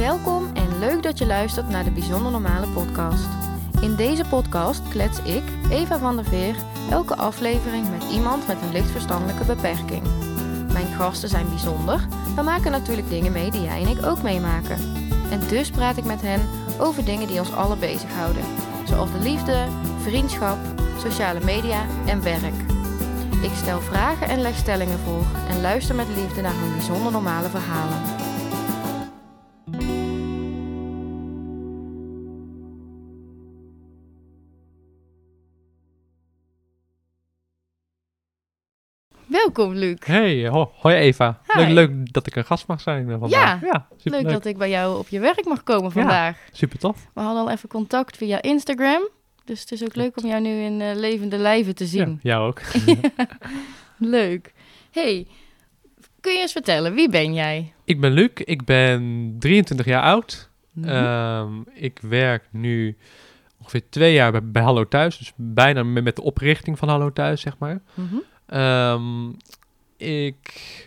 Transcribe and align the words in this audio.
Welkom 0.00 0.50
en 0.54 0.78
leuk 0.78 1.02
dat 1.02 1.18
je 1.18 1.26
luistert 1.26 1.68
naar 1.68 1.84
de 1.84 1.90
Bijzonder 1.90 2.32
Normale 2.32 2.66
podcast. 2.66 3.28
In 3.80 3.94
deze 3.94 4.24
podcast 4.24 4.88
klets 4.88 5.22
ik, 5.22 5.42
Eva 5.70 5.98
van 5.98 6.16
der 6.16 6.24
Veer, 6.24 6.54
elke 6.90 7.16
aflevering 7.16 7.90
met 7.90 8.10
iemand 8.10 8.46
met 8.46 8.62
een 8.62 8.72
licht 8.72 8.90
verstandelijke 8.90 9.44
beperking. 9.44 10.02
Mijn 10.72 10.86
gasten 10.86 11.28
zijn 11.28 11.48
bijzonder, 11.48 12.06
maar 12.34 12.44
maken 12.44 12.70
natuurlijk 12.70 13.08
dingen 13.08 13.32
mee 13.32 13.50
die 13.50 13.62
jij 13.62 13.82
en 13.82 13.88
ik 13.88 14.06
ook 14.06 14.22
meemaken. 14.22 14.78
En 15.30 15.40
dus 15.48 15.70
praat 15.70 15.96
ik 15.96 16.04
met 16.04 16.22
hen 16.22 16.40
over 16.78 17.04
dingen 17.04 17.26
die 17.26 17.38
ons 17.38 17.52
allen 17.52 17.78
bezighouden, 17.78 18.42
zoals 18.84 19.12
de 19.12 19.20
liefde, 19.20 19.66
vriendschap, 20.02 20.58
sociale 20.98 21.40
media 21.44 21.84
en 22.06 22.22
werk. 22.22 22.60
Ik 23.42 23.52
stel 23.54 23.80
vragen 23.80 24.28
en 24.28 24.40
leg 24.40 24.56
stellingen 24.56 24.98
voor 24.98 25.24
en 25.48 25.60
luister 25.60 25.94
met 25.94 26.08
liefde 26.16 26.40
naar 26.40 26.54
hun 26.54 26.72
bijzonder 26.72 27.12
normale 27.12 27.48
verhalen. 27.48 28.19
Welkom, 39.44 39.74
Luc. 39.74 39.96
Hey, 40.04 40.48
ho- 40.48 40.72
hoi 40.74 40.94
Eva. 40.96 41.40
Leuk, 41.56 41.68
leuk 41.68 42.12
dat 42.12 42.26
ik 42.26 42.36
een 42.36 42.44
gast 42.44 42.66
mag 42.66 42.80
zijn 42.80 43.10
eh, 43.10 43.18
vandaag. 43.18 43.60
Ja, 43.60 43.66
ja 43.72 43.86
super 43.96 44.22
Leuk 44.22 44.30
dat 44.32 44.44
ik 44.44 44.58
bij 44.58 44.70
jou 44.70 44.98
op 44.98 45.08
je 45.08 45.20
werk 45.20 45.44
mag 45.44 45.62
komen 45.62 45.92
vandaag. 45.92 46.38
Super 46.52 46.78
tof. 46.78 47.08
We 47.14 47.20
hadden 47.20 47.42
al 47.42 47.50
even 47.50 47.68
contact 47.68 48.16
via 48.16 48.42
Instagram. 48.42 49.08
Dus 49.44 49.60
het 49.60 49.72
is 49.72 49.82
ook 49.84 49.94
leuk 49.94 50.22
om 50.22 50.28
jou 50.28 50.40
nu 50.40 50.48
in 50.62 50.80
eh, 50.80 50.94
levende 50.96 51.36
lijven 51.38 51.74
te 51.74 51.84
Ja, 51.84 51.90
zien. 51.90 52.18
jou 52.22 52.46
ook. 52.48 52.60
Leuk. 53.98 54.52
Hey, 54.90 55.26
kun 56.20 56.32
je 56.32 56.38
eens 56.40 56.52
vertellen, 56.52 56.94
wie 56.94 57.08
ben 57.10 57.34
jij? 57.34 57.72
ik 57.84 58.00
ben 58.00 58.12
Luc, 58.12 58.30
ik 58.34 58.64
ben 58.64 59.34
23 59.38 59.86
jaar 59.86 60.02
oud. 60.02 60.50
Mhm. 60.72 60.88
Ehm, 60.88 61.52
ik 61.74 61.98
werk 62.02 62.44
nu 62.50 62.96
ongeveer 63.60 63.82
twee 63.90 64.12
jaar 64.12 64.32
bij, 64.32 64.44
bij 64.44 64.62
Hallo 64.62 64.88
Thuis. 64.88 65.18
Dus 65.18 65.32
bijna 65.36 65.82
met, 65.82 66.04
met 66.04 66.16
de 66.16 66.22
oprichting 66.22 66.78
van 66.78 66.88
Hallo 66.88 67.12
Thuis, 67.12 67.40
zeg 67.40 67.58
maar. 67.58 67.80
Mhm. 67.94 68.16
Ehm, 68.50 69.28
ik 69.96 70.86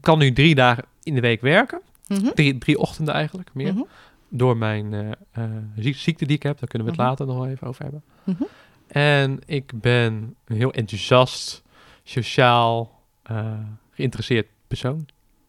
kan 0.00 0.18
nu 0.18 0.32
drie 0.32 0.54
dagen 0.54 0.84
in 1.02 1.14
de 1.14 1.20
week 1.20 1.40
werken. 1.40 1.80
Mhm. 2.08 2.30
Drie, 2.34 2.58
drie 2.58 2.78
ochtenden 2.78 3.14
eigenlijk, 3.14 3.50
meer. 3.54 3.72
Mhm. 3.74 3.82
Door 4.28 4.56
mijn 4.56 4.94
eh, 4.94 5.10
eh, 5.32 5.50
ziek- 5.76 5.96
ziekte 5.96 6.26
die 6.26 6.36
ik 6.36 6.42
heb. 6.42 6.58
Daar 6.58 6.68
kunnen 6.68 6.88
we 6.88 6.92
het 6.94 7.00
Mhm. 7.02 7.10
later 7.10 7.26
nog 7.26 7.46
even 7.46 7.66
over 7.66 7.82
hebben. 7.82 8.02
En 8.86 9.38
ik 9.46 9.70
ben 9.80 10.34
een 10.44 10.56
heel 10.56 10.72
enthousiast, 10.72 11.62
sociaal 12.04 13.00
uh, 13.30 13.52
geïnteresseerd 13.90 14.46
persoon, 14.68 15.06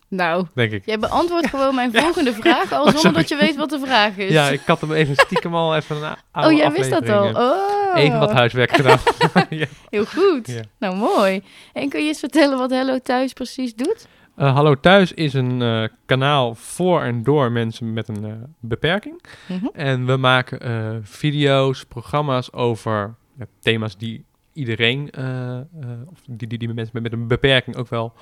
Nou, 0.07 0.45
denk 0.53 0.71
ik. 0.71 0.85
jij 0.85 0.99
beantwoordt 0.99 1.47
gewoon 1.55 1.75
mijn 1.75 1.93
volgende 1.93 2.33
vraag 2.33 2.71
al 2.71 2.83
Oh, 2.85 2.91
zonder 2.93 3.13
dat 3.13 3.29
je 3.29 3.35
weet 3.35 3.55
wat 3.55 3.69
de 3.69 3.79
vraag 3.79 4.17
is. 4.17 4.31
Ja, 4.31 4.49
ik 4.49 4.61
had 4.65 4.81
hem 4.81 4.91
even 4.91 5.15
stiekem 5.15 5.55
al 5.55 5.75
even 5.75 5.95
een 6.03 6.45
oh, 6.45 6.51
jij 6.51 6.71
wist 6.71 6.89
dat 6.89 7.09
al? 7.09 7.27
eh, 7.27 7.35
Oh, 7.35 7.82
Even 7.95 8.19
wat 8.19 8.31
huiswerk 8.31 8.71
gedaan. 8.81 8.99
ja. 9.49 9.65
heel 9.89 10.05
goed. 10.05 10.47
Ja. 10.47 10.61
Nou, 10.79 10.95
mooi. 10.95 11.41
En 11.73 11.89
kun 11.89 12.01
je 12.01 12.07
eens 12.07 12.19
vertellen 12.19 12.57
wat 12.57 12.69
Hello 12.71 12.99
Thuis 12.99 13.33
precies 13.33 13.75
doet? 13.75 14.07
Eh, 14.35 14.53
Hallo 14.55 14.79
Thuis 14.79 15.13
is 15.13 15.33
een 15.33 15.61
eh, 15.61 15.83
kanaal 16.05 16.55
voor 16.55 17.01
en 17.01 17.23
door 17.23 17.51
mensen 17.51 17.93
met 17.93 18.07
een 18.07 18.25
eh, 18.25 18.31
beperking. 18.59 19.23
Mhm. 19.47 19.65
En 19.73 20.05
we 20.05 20.17
maken 20.17 20.59
eh, 20.59 20.89
video's, 21.01 21.85
programma's 21.85 22.53
over 22.53 23.15
thema's 23.59 23.97
die 23.97 24.25
iedereen, 24.53 25.09
eh, 25.11 25.57
eh, 25.57 25.63
of 26.11 26.19
die, 26.27 26.47
die, 26.47 26.57
die 26.57 26.73
mensen 26.73 26.89
met, 26.93 27.03
met 27.03 27.13
een 27.13 27.27
beperking 27.27 27.75
ook 27.75 27.89
wel 27.89 28.13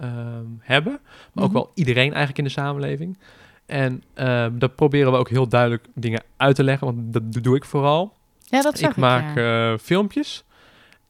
ehm, 0.00 0.44
hebben. 0.60 1.00
Maar 1.32 1.44
ook 1.44 1.50
Mhm. 1.50 1.58
wel 1.58 1.70
iedereen 1.74 2.08
eigenlijk 2.08 2.38
in 2.38 2.44
de 2.44 2.50
samenleving. 2.50 3.18
En 3.66 4.02
uh, 4.16 4.46
dat 4.52 4.74
proberen 4.74 5.12
we 5.12 5.18
ook 5.18 5.28
heel 5.28 5.48
duidelijk 5.48 5.86
dingen 5.94 6.22
uit 6.36 6.56
te 6.56 6.64
leggen, 6.64 6.86
want 6.86 7.12
dat 7.12 7.42
doe 7.42 7.56
ik 7.56 7.64
vooral. 7.64 8.12
Ja, 8.44 8.60
dat 8.62 8.78
zag 8.78 8.90
ik 8.90 8.96
ik, 8.96 9.02
maak 9.02 9.36
ja. 9.36 9.72
eh, 9.72 9.78
filmpjes 9.78 10.44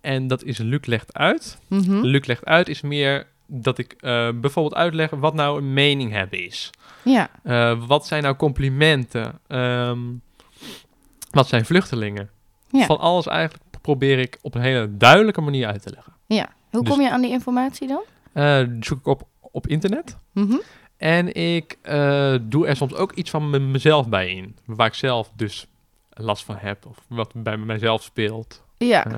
en 0.00 0.27
dat 0.27 0.45
is 0.45 0.59
Luc 0.59 0.87
legt 0.87 1.15
uit. 1.15 1.59
Mhm. 1.69 2.00
Luc 2.00 2.27
legt 2.27 2.45
uit 2.45 2.69
is 2.69 2.81
meer 2.81 3.27
dat 3.47 3.78
ik 3.78 3.93
uh, 4.00 4.28
bijvoorbeeld 4.34 4.75
uitleg 4.75 5.11
wat 5.11 5.34
nou 5.34 5.59
een 5.59 5.73
mening 5.73 6.12
hebben 6.12 6.44
is. 6.44 6.71
Ja. 7.03 7.28
Uh, 7.44 7.87
wat 7.87 8.06
zijn 8.06 8.23
nou 8.23 8.37
complimenten? 8.37 9.39
Um, 9.49 10.21
wat 11.31 11.49
zijn 11.49 11.65
vluchtelingen? 11.65 12.31
Ja. 12.71 12.84
Van 12.87 12.99
alles 12.99 13.27
eigenlijk 13.27 13.62
probeer 13.81 14.19
ik 14.19 14.39
op 14.43 14.55
een 14.55 14.61
hele 14.62 14.97
duidelijke 14.97 15.41
manier 15.41 15.67
uit 15.67 15.83
te 15.83 15.91
leggen. 15.91 16.12
Ja. 16.27 16.49
Hoe 16.71 16.81
Dus- 16.83 16.93
kom 16.93 17.00
je 17.03 17.11
aan 17.11 17.21
die 17.21 17.31
informatie 17.31 17.89
dan? 17.89 18.03
Uh, 18.34 18.61
zoek 18.81 18.99
ik 18.99 19.06
op 19.06 19.27
op 19.41 19.67
internet. 19.67 20.19
Mhm. 20.33 20.56
En 20.97 21.34
ik 21.34 21.78
doe 22.43 22.67
er 22.67 22.77
soms 22.77 22.94
ook 22.94 23.12
iets 23.12 23.31
van 23.31 23.50
me- 23.50 23.59
mezelf 23.59 24.09
bij 24.09 24.28
in. 24.31 24.56
Waar 24.67 24.87
ik 24.87 24.94
zelf 24.94 25.31
dus 25.37 25.67
last 26.14 26.44
van 26.44 26.56
heb. 26.58 26.86
Of 26.86 26.97
wat 27.08 27.30
bij 27.34 27.56
mijzelf 27.56 28.02
speelt. 28.02 28.62
Ja. 28.78 29.06
Uh, 29.06 29.14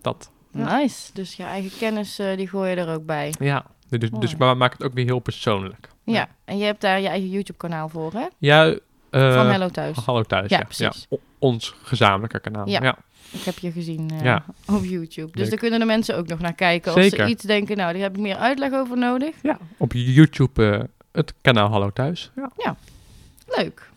dat. 0.00 0.30
Nice. 0.50 1.10
Dus 1.12 1.34
je 1.34 1.42
eigen 1.42 1.78
kennis, 1.78 2.20
uh, 2.20 2.36
die 2.36 2.48
gooi 2.48 2.70
je 2.70 2.76
er 2.76 2.94
ook 2.94 3.06
bij. 3.06 3.34
Ja. 3.38 3.64
Dus, 3.88 4.10
Mooi. 4.10 4.20
dus 4.22 4.32
ik 4.32 4.38
maak 4.38 4.72
het 4.72 4.82
ook 4.82 4.92
weer 4.92 5.04
heel 5.04 5.18
persoonlijk. 5.18 5.88
Ja. 6.04 6.28
En 6.44 6.58
je 6.58 6.64
hebt 6.64 6.80
daar 6.80 7.00
je 7.00 7.08
eigen 7.08 7.28
YouTube-kanaal 7.30 7.88
voor, 7.88 8.12
hè? 8.12 8.26
Ja. 8.38 8.66
uh, 8.66 8.78
Van 9.10 9.46
Hello 9.46 9.68
Thuis. 9.68 9.96
Hallo 9.96 10.22
Thuis. 10.22 10.50
Ja, 10.50 10.58
Ja, 10.58 10.64
precies. 10.64 11.06
Ons 11.38 11.74
gezamenlijke 11.82 12.40
kanaal. 12.40 12.68
Ja. 12.68 12.82
ja. 12.82 12.96
Ik 13.30 13.42
heb 13.42 13.58
je 13.58 13.72
gezien 13.72 14.10
uh, 14.12 14.22
Ja. 14.22 14.44
op 14.66 14.84
YouTube. 14.84 15.30
Dus 15.32 15.40
Leuk. 15.40 15.50
daar 15.50 15.58
kunnen 15.58 15.78
de 15.78 15.84
mensen 15.86 16.16
ook 16.16 16.26
nog 16.26 16.38
naar 16.38 16.52
kijken. 16.54 16.92
Als 16.92 17.02
Zeker. 17.02 17.24
ze 17.24 17.30
iets 17.30 17.42
denken, 17.44 17.76
nou, 17.76 17.92
daar 17.92 18.02
heb 18.02 18.16
ik 18.16 18.22
meer 18.22 18.36
uitleg 18.36 18.72
over 18.72 18.98
nodig. 18.98 19.34
Ja, 19.42 19.58
op 19.76 19.92
YouTube 19.92 20.70
eh, 20.70 20.84
het 21.12 21.34
kanaal 21.40 21.68
Hallo 21.68 21.90
Thuis. 21.90 22.30
Ja. 22.56 22.76
Leuk. 23.46 23.90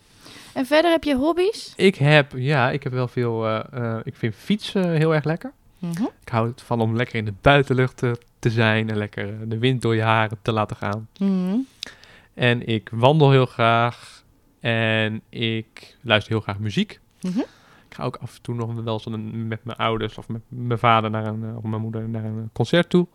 En 0.54 0.66
verder 0.66 0.90
heb 0.90 1.04
je 1.04 1.16
hobby's? 1.16 1.72
Ik 1.76 1.96
heb, 1.96 2.32
ja, 2.36 2.70
ik 2.70 2.82
heb 2.82 2.92
wel 2.92 3.08
veel, 3.08 3.46
eh, 3.46 3.60
eh, 3.72 4.00
ik 4.04 4.16
vind 4.16 4.34
fietsen 4.34 4.90
heel 4.90 5.14
erg 5.14 5.24
lekker. 5.24 5.52
Mhm. 5.78 6.02
Ik 6.22 6.28
hou 6.28 6.52
ervan 6.56 6.80
om 6.80 6.96
lekker 6.96 7.14
in 7.14 7.24
de 7.24 7.34
buitenlucht 7.40 7.96
te, 7.96 8.18
te 8.38 8.50
zijn 8.50 8.90
en 8.90 8.96
lekker 8.96 9.28
eh, 9.28 9.38
de 9.46 9.58
wind 9.58 9.82
door 9.82 9.94
je 9.94 10.02
haren 10.02 10.38
te 10.42 10.52
laten 10.52 10.76
gaan. 10.76 11.08
Mhm. 11.18 11.56
En 12.34 12.66
ik 12.66 12.88
wandel 12.92 13.30
heel 13.30 13.46
graag 13.46 14.24
en 14.60 15.20
ik 15.28 15.96
luister 16.00 16.32
heel 16.32 16.40
graag 16.40 16.58
muziek. 16.58 17.00
Mhm. 17.20 17.38
Ik 17.88 17.96
ga 17.96 18.04
ook 18.04 18.16
af 18.16 18.34
en 18.34 18.42
toe 18.42 18.54
nog 18.54 18.74
wel 18.74 18.94
eens 18.94 19.06
met 19.32 19.64
mijn 19.64 19.78
ouders 19.78 20.18
of 20.18 20.28
met 20.28 20.40
mijn 20.48 20.78
vader 20.78 21.10
naar 21.10 21.26
een, 21.26 21.44
eh, 21.44 21.56
of 21.56 21.62
mijn 21.62 21.82
moeder 21.82 22.08
naar 22.08 22.24
een 22.24 22.50
concert 22.52 22.90
toe. 22.90 23.06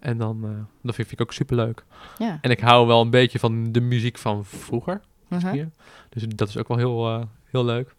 En 0.00 0.18
dan, 0.18 0.44
eh, 0.44 0.50
dat 0.82 0.94
vind 0.94 1.12
ik 1.12 1.20
ook 1.20 1.32
super 1.32 1.56
leuk. 1.56 1.84
Ja. 2.18 2.38
En 2.40 2.50
ik 2.50 2.60
hou 2.60 2.86
wel 2.86 3.00
een 3.00 3.10
beetje 3.10 3.38
van 3.38 3.72
de 3.72 3.80
muziek 3.80 4.18
van 4.18 4.44
vroeger. 4.44 5.00
Mhm. 5.28 5.64
Dus 6.08 6.22
dat 6.28 6.48
is 6.48 6.56
ook 6.56 6.68
wel 6.68 6.76
heel, 6.76 7.06
eh, 7.08 7.22
heel 7.50 7.64
leuk. 7.64 7.94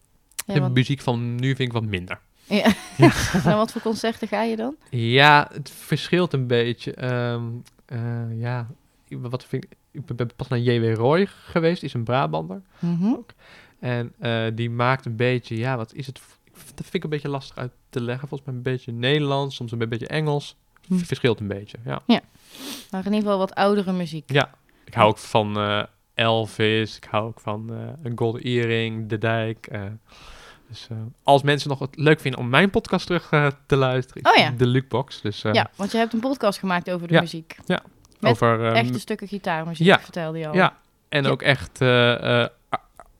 Ja, 0.45 0.53
de 0.53 0.59
want- 0.59 0.73
muziek 0.73 1.01
van 1.01 1.35
nu 1.35 1.47
vind 1.47 1.59
ik 1.59 1.73
wat 1.73 1.83
minder. 1.85 2.19
ja. 2.45 2.73
nou, 3.43 3.55
wat 3.57 3.71
voor 3.71 3.81
concerten 3.81 4.27
ga 4.27 4.43
je 4.43 4.55
dan? 4.55 4.75
Ja, 4.89 5.49
het 5.53 5.69
verschilt 5.69 6.33
een 6.33 6.47
beetje. 6.47 6.93
Ehm, 6.93 7.43
eh, 7.85 8.39
ja, 8.39 8.67
ik- 9.07 9.17
wat 9.21 9.45
vind 9.45 9.63
ik, 9.63 9.69
ik 9.91 10.15
ben 10.15 10.29
pas 10.35 10.47
naar 10.47 10.59
J.W. 10.59 10.95
Roy 10.95 11.25
geweest, 11.27 11.83
is 11.83 11.93
een 11.93 12.03
Brabander. 12.03 12.61
Mhm. 12.79 13.13
En 13.79 14.13
eh, 14.19 14.45
die 14.53 14.69
maakt 14.69 15.05
een 15.05 15.15
beetje, 15.15 15.57
ja, 15.57 15.77
wat 15.77 15.93
is 15.93 16.07
het? 16.07 16.21
Dat 16.53 16.83
vind 16.83 16.93
ik 16.93 17.03
een 17.03 17.09
beetje 17.09 17.29
lastig 17.29 17.57
uit 17.57 17.71
te 17.89 18.01
leggen. 18.01 18.27
Volgens 18.27 18.49
mij 18.49 18.57
een 18.57 18.63
beetje 18.63 18.91
Nederlands, 18.91 19.55
soms 19.55 19.71
een 19.71 19.89
beetje 19.89 20.07
Engels. 20.07 20.55
Hm. 20.87 20.97
Verschilt 20.97 21.39
een 21.39 21.47
beetje, 21.47 21.77
ja. 21.85 22.01
Maar 22.07 23.05
in 23.05 23.13
ieder 23.13 23.19
geval 23.21 23.37
wat 23.37 23.55
oudere 23.55 23.91
muziek. 23.91 24.31
Ja, 24.31 24.51
ik 24.85 24.93
hou 24.93 25.09
ook 25.09 25.17
van 25.17 25.57
Elvis. 26.17 26.95
Ik 26.97 27.07
hou 27.11 27.27
ook 27.27 27.39
van 27.39 27.73
eh, 27.73 27.77
een 28.03 28.17
Golden 28.17 28.41
Earring, 28.41 29.07
De 29.09 29.17
Dijk. 29.17 29.67
eh. 29.67 29.81
dus 30.67 30.87
eh, 30.91 30.97
als 31.23 31.41
mensen 31.43 31.69
nog 31.69 31.79
het 31.79 31.97
leuk 31.97 32.19
vinden 32.19 32.39
om 32.39 32.49
mijn 32.49 32.69
podcast 32.69 33.05
terug 33.05 33.29
te 33.65 33.75
luisteren, 33.75 34.23
is 34.23 34.29
Oh 34.31 34.35
ja. 34.43 34.51
de 34.57 34.67
Lukebox. 34.67 35.21
Dus 35.21 35.41
Ja, 35.41 35.69
want 35.75 35.91
je 35.91 35.97
hebt 35.97 36.13
een 36.13 36.19
podcast 36.19 36.59
gemaakt 36.59 36.91
over 36.91 37.07
de 37.07 37.13
Ja. 37.13 37.19
muziek. 37.19 37.57
met 37.67 37.81
over 38.31 38.65
eh, 38.65 38.79
Echte 38.79 38.99
stukken 38.99 39.27
gitaarmuziek, 39.27 39.87
ja. 39.87 39.99
vertelde 39.99 40.37
je 40.37 40.47
al. 40.47 40.53
ja, 40.53 40.77
en 41.09 41.23
Ja. 41.23 41.29
ook 41.29 41.41
echt 41.41 41.79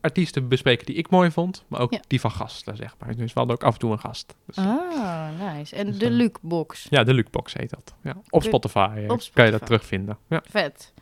artiesten 0.00 0.48
bespreken 0.48 0.86
die 0.86 0.94
ik 0.94 1.10
mooi 1.10 1.30
vond, 1.30 1.64
maar 1.68 1.80
ook 1.80 1.92
Ja. 1.92 2.00
die 2.06 2.20
van 2.20 2.30
gasten, 2.30 2.76
zeg 2.76 2.94
maar. 2.98 3.16
Dus 3.16 3.32
we 3.32 3.38
hadden 3.38 3.56
ook 3.56 3.62
af 3.64 3.72
en 3.72 3.78
toe 3.78 3.92
een 3.92 3.98
gast. 3.98 4.34
Dus, 4.46 4.56
Ah, 4.56 5.28
nice. 5.54 5.76
En 5.76 5.86
Dus 5.86 5.98
de 5.98 6.10
Luke-box. 6.10 6.86
Ja, 6.90 7.04
de 7.04 7.14
Lukebox 7.14 7.52
heet 7.52 7.70
dat. 7.70 7.94
Ja. 8.02 8.16
Op 8.30 8.42
Spotify, 8.42 9.06
kan 9.32 9.44
je 9.44 9.50
dat 9.50 9.66
terugvinden. 9.66 10.18
Ja. 10.28 10.42
Vet. 10.50 10.92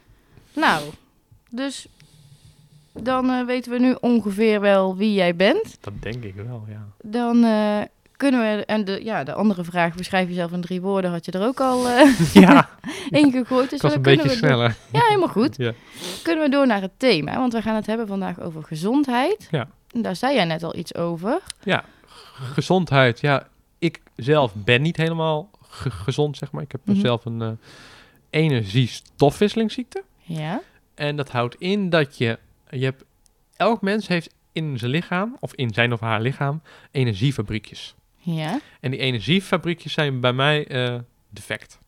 Nou, 0.54 0.82
dus 1.56 1.86
dan 2.92 3.30
eh, 3.30 3.46
weten 3.46 3.72
we 3.72 3.78
nu 3.78 3.96
ongeveer 4.00 4.60
wel 4.60 4.96
wie 4.96 5.14
jij 5.14 5.36
bent. 5.36 5.76
Dat 5.80 5.92
denk 6.00 6.24
ik 6.24 6.34
wel, 6.34 6.64
ja. 6.68 6.86
Dan 7.02 7.44
eh, 7.44 7.80
kunnen 8.16 8.40
we... 8.40 8.64
En 8.64 8.84
de, 8.84 9.00
ja, 9.04 9.24
de 9.24 9.32
andere 9.32 9.64
vraag, 9.64 9.94
beschrijf 9.94 10.28
jezelf 10.28 10.52
in 10.52 10.60
drie 10.60 10.80
woorden, 10.80 11.10
had 11.10 11.24
je 11.24 11.32
er 11.32 11.46
ook 11.46 11.60
al 11.60 11.88
eh 11.88 12.34
ja, 12.44 12.68
ingegooid. 13.22 13.70
Dus 13.70 13.78
ik 13.78 13.82
was 13.82 13.94
een 13.94 14.02
beetje 14.02 14.28
door- 14.28 14.36
sneller. 14.36 14.76
Ja, 14.92 15.00
helemaal 15.06 15.28
goed. 15.28 15.56
Ja. 15.66 15.72
Kunnen 16.22 16.44
we 16.44 16.50
door 16.50 16.66
naar 16.66 16.80
het 16.80 16.92
thema, 16.96 17.36
want 17.38 17.52
we 17.52 17.62
gaan 17.62 17.74
het 17.74 17.86
hebben 17.86 18.06
vandaag 18.06 18.40
over 18.40 18.62
gezondheid. 18.62 19.48
Ja. 19.50 19.68
En 19.92 20.02
Daar 20.02 20.16
zei 20.16 20.34
jij 20.34 20.44
net 20.44 20.62
al 20.62 20.76
iets 20.76 20.94
over. 20.94 21.40
Ja, 21.62 21.84
gezondheid. 22.52 23.20
Ja, 23.20 23.46
ik 23.78 24.00
zelf 24.16 24.52
ben 24.54 24.82
niet 24.82 24.96
helemaal 24.96 25.50
ge- 25.68 25.90
gezond, 25.90 26.36
zeg 26.36 26.50
maar. 26.52 26.62
Ik 26.62 26.72
heb 26.72 26.80
Mhm. 26.84 27.00
zelf 27.00 27.24
een 27.24 27.58
energiestofwisselingsziekte. 28.30 30.02
Ja. 30.22 30.60
En 30.96 31.16
dat 31.16 31.30
houdt 31.30 31.54
in 31.58 31.90
dat 31.90 32.18
je, 32.18 32.38
je 32.70 32.84
hebt, 32.84 33.04
elk 33.56 33.82
mens 33.82 34.08
heeft 34.08 34.34
in 34.52 34.78
zijn 34.78 34.90
lichaam, 34.90 35.36
of 35.40 35.54
in 35.54 35.70
zijn 35.70 35.92
of 35.92 36.00
haar 36.00 36.20
lichaam, 36.20 36.62
energiefabriekjes. 36.90 37.94
Ja. 38.16 38.60
En 38.80 38.90
die 38.90 39.00
energiefabriekjes 39.00 39.92
zijn 39.92 40.20
bij 40.20 40.32
mij 40.32 40.66
eh, 40.66 40.98
defect. 41.30 41.78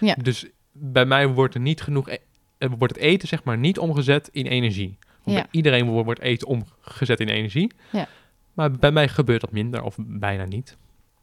Ja. 0.00 0.14
Dus 0.14 0.46
bij 0.72 1.04
mij 1.04 1.28
wordt 1.28 1.54
er 1.54 1.60
niet 1.60 1.80
genoeg, 1.80 2.08
e- 2.08 2.16
eh, 2.58 2.68
wordt 2.78 2.94
het 2.94 3.02
eten 3.02 3.28
zeg 3.28 3.44
maar 3.44 3.58
niet 3.58 3.78
omgezet 3.78 4.28
in 4.32 4.46
energie. 4.46 4.98
Ja. 5.24 5.32
Bij 5.34 5.46
iedereen 5.50 5.86
wordt 5.86 6.20
eten 6.20 6.48
omgezet 6.48 7.20
in 7.20 7.28
energie. 7.28 7.72
Ja. 7.92 8.08
Maar 8.52 8.70
bij 8.70 8.90
mij 8.90 9.08
gebeurt 9.08 9.40
dat 9.40 9.52
minder 9.52 9.82
of 9.82 9.96
bijna 9.98 10.44
niet. 10.44 10.76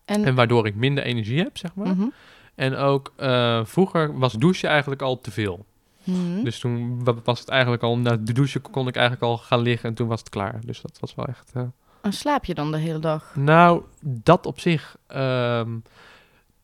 En, 0.05 0.25
En 0.25 0.35
waardoor 0.35 0.67
ik 0.67 0.75
minder 0.75 1.03
energie 1.03 1.39
heb, 1.39 1.57
zeg 1.57 1.75
maar. 1.75 1.87
Mhm. 1.95 2.07
En 2.55 2.75
ook 2.75 3.13
eh, 3.15 3.65
vroeger 3.65 4.17
was 4.17 4.33
douchen 4.33 4.69
eigenlijk 4.69 5.01
al 5.01 5.19
te 5.21 5.31
veel. 5.31 5.65
Mhm. 6.03 6.43
Dus 6.43 6.59
toen 6.59 7.03
wa- 7.03 7.15
was 7.23 7.39
het 7.39 7.49
eigenlijk 7.49 7.83
al, 7.83 7.97
na 7.97 8.15
de 8.17 8.33
douche 8.33 8.59
kon 8.59 8.87
ik 8.87 8.95
eigenlijk 8.95 9.25
al 9.25 9.37
gaan 9.37 9.59
liggen 9.59 9.89
en 9.89 9.95
toen 9.95 10.07
was 10.07 10.19
het 10.19 10.29
klaar. 10.29 10.59
Dus 10.65 10.81
dat 10.81 10.97
was 10.99 11.15
wel 11.15 11.25
echt... 11.25 11.51
eh, 11.53 11.63
En 12.01 12.13
slaap 12.13 12.45
je 12.45 12.53
dan 12.53 12.71
de 12.71 12.77
hele 12.77 12.99
dag? 12.99 13.35
Nou, 13.35 13.83
dat 14.01 14.45
op 14.45 14.59
zich. 14.59 14.97
ehm, 15.07 15.77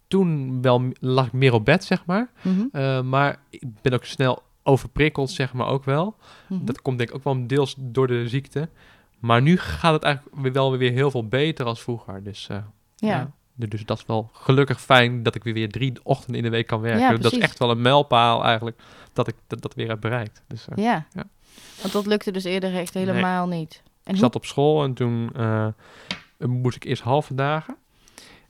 toen 0.08 0.62
wel 0.62 0.84
lag 1.00 1.26
ik 1.26 1.32
meer 1.34 1.54
op 1.54 1.66
bed, 1.66 1.84
zeg 1.84 2.06
maar. 2.06 2.30
Mhm. 2.42 2.62
Eh, 2.72 3.02
maar 3.02 3.40
ik 3.50 3.64
ben 3.82 3.94
ook 3.94 4.06
snel 4.06 4.44
overprikkeld, 4.64 5.30
zeg 5.32 5.54
maar 5.54 5.68
ook 5.68 5.84
wel. 5.84 6.16
Mhm. 6.50 6.66
Dat 6.66 6.82
komt 6.82 6.98
denk 6.98 7.10
ik 7.10 7.16
ook 7.16 7.24
wel 7.24 7.48
deels 7.48 7.76
door 7.78 8.08
de 8.08 8.28
ziekte. 8.30 8.70
Maar 9.20 9.42
nu 9.42 9.58
gaat 9.58 9.94
het 9.94 10.04
eigenlijk 10.04 10.54
wel 10.54 10.78
weer 10.78 10.92
heel 10.92 11.12
veel 11.12 11.28
beter 11.28 11.66
als 11.66 11.82
vroeger. 11.82 12.24
Dus 12.24 12.48
eh, 12.50 12.58
ja. 12.96 13.32
Dus 13.68 13.86
dat 13.86 13.98
is 13.98 14.06
wel 14.06 14.30
gelukkig 14.34 14.82
fijn 14.82 15.24
dat 15.24 15.36
ik 15.36 15.44
weer, 15.44 15.54
weer 15.54 15.70
drie 15.70 15.94
ochtenden 16.04 16.38
in 16.38 16.44
de 16.44 16.50
week 16.50 16.68
kan 16.68 16.82
werken. 16.82 17.02
Ja, 17.02 17.16
dat 17.16 17.32
is 17.32 17.40
echt 17.40 17.60
wel 17.60 17.72
een 17.72 17.82
mijlpaal 17.82 18.44
eigenlijk 18.44 18.82
dat 19.14 19.28
ik 19.28 19.36
dat, 19.48 19.62
dat 19.62 19.74
weer 19.74 19.88
heb 19.88 20.02
bereikt. 20.02 20.44
Dus, 20.48 20.68
eh, 20.68 20.84
Ja. 20.84 21.06
Ja. 21.14 21.24
Want 21.82 21.94
dat 21.94 22.06
lukte 22.06 22.32
dus 22.32 22.44
eerder 22.44 22.76
echt 22.76 22.94
helemaal 22.94 23.48
niet. 23.48 23.84
En 24.04 24.14
ik 24.14 24.20
zat 24.20 24.36
op 24.36 24.46
school 24.46 24.84
en 24.84 24.94
toen 24.94 25.30
eh, 25.36 25.68
moest 26.38 26.76
ik 26.76 26.84
eerst 26.84 27.02
halve 27.02 27.36
dagen. 27.36 27.76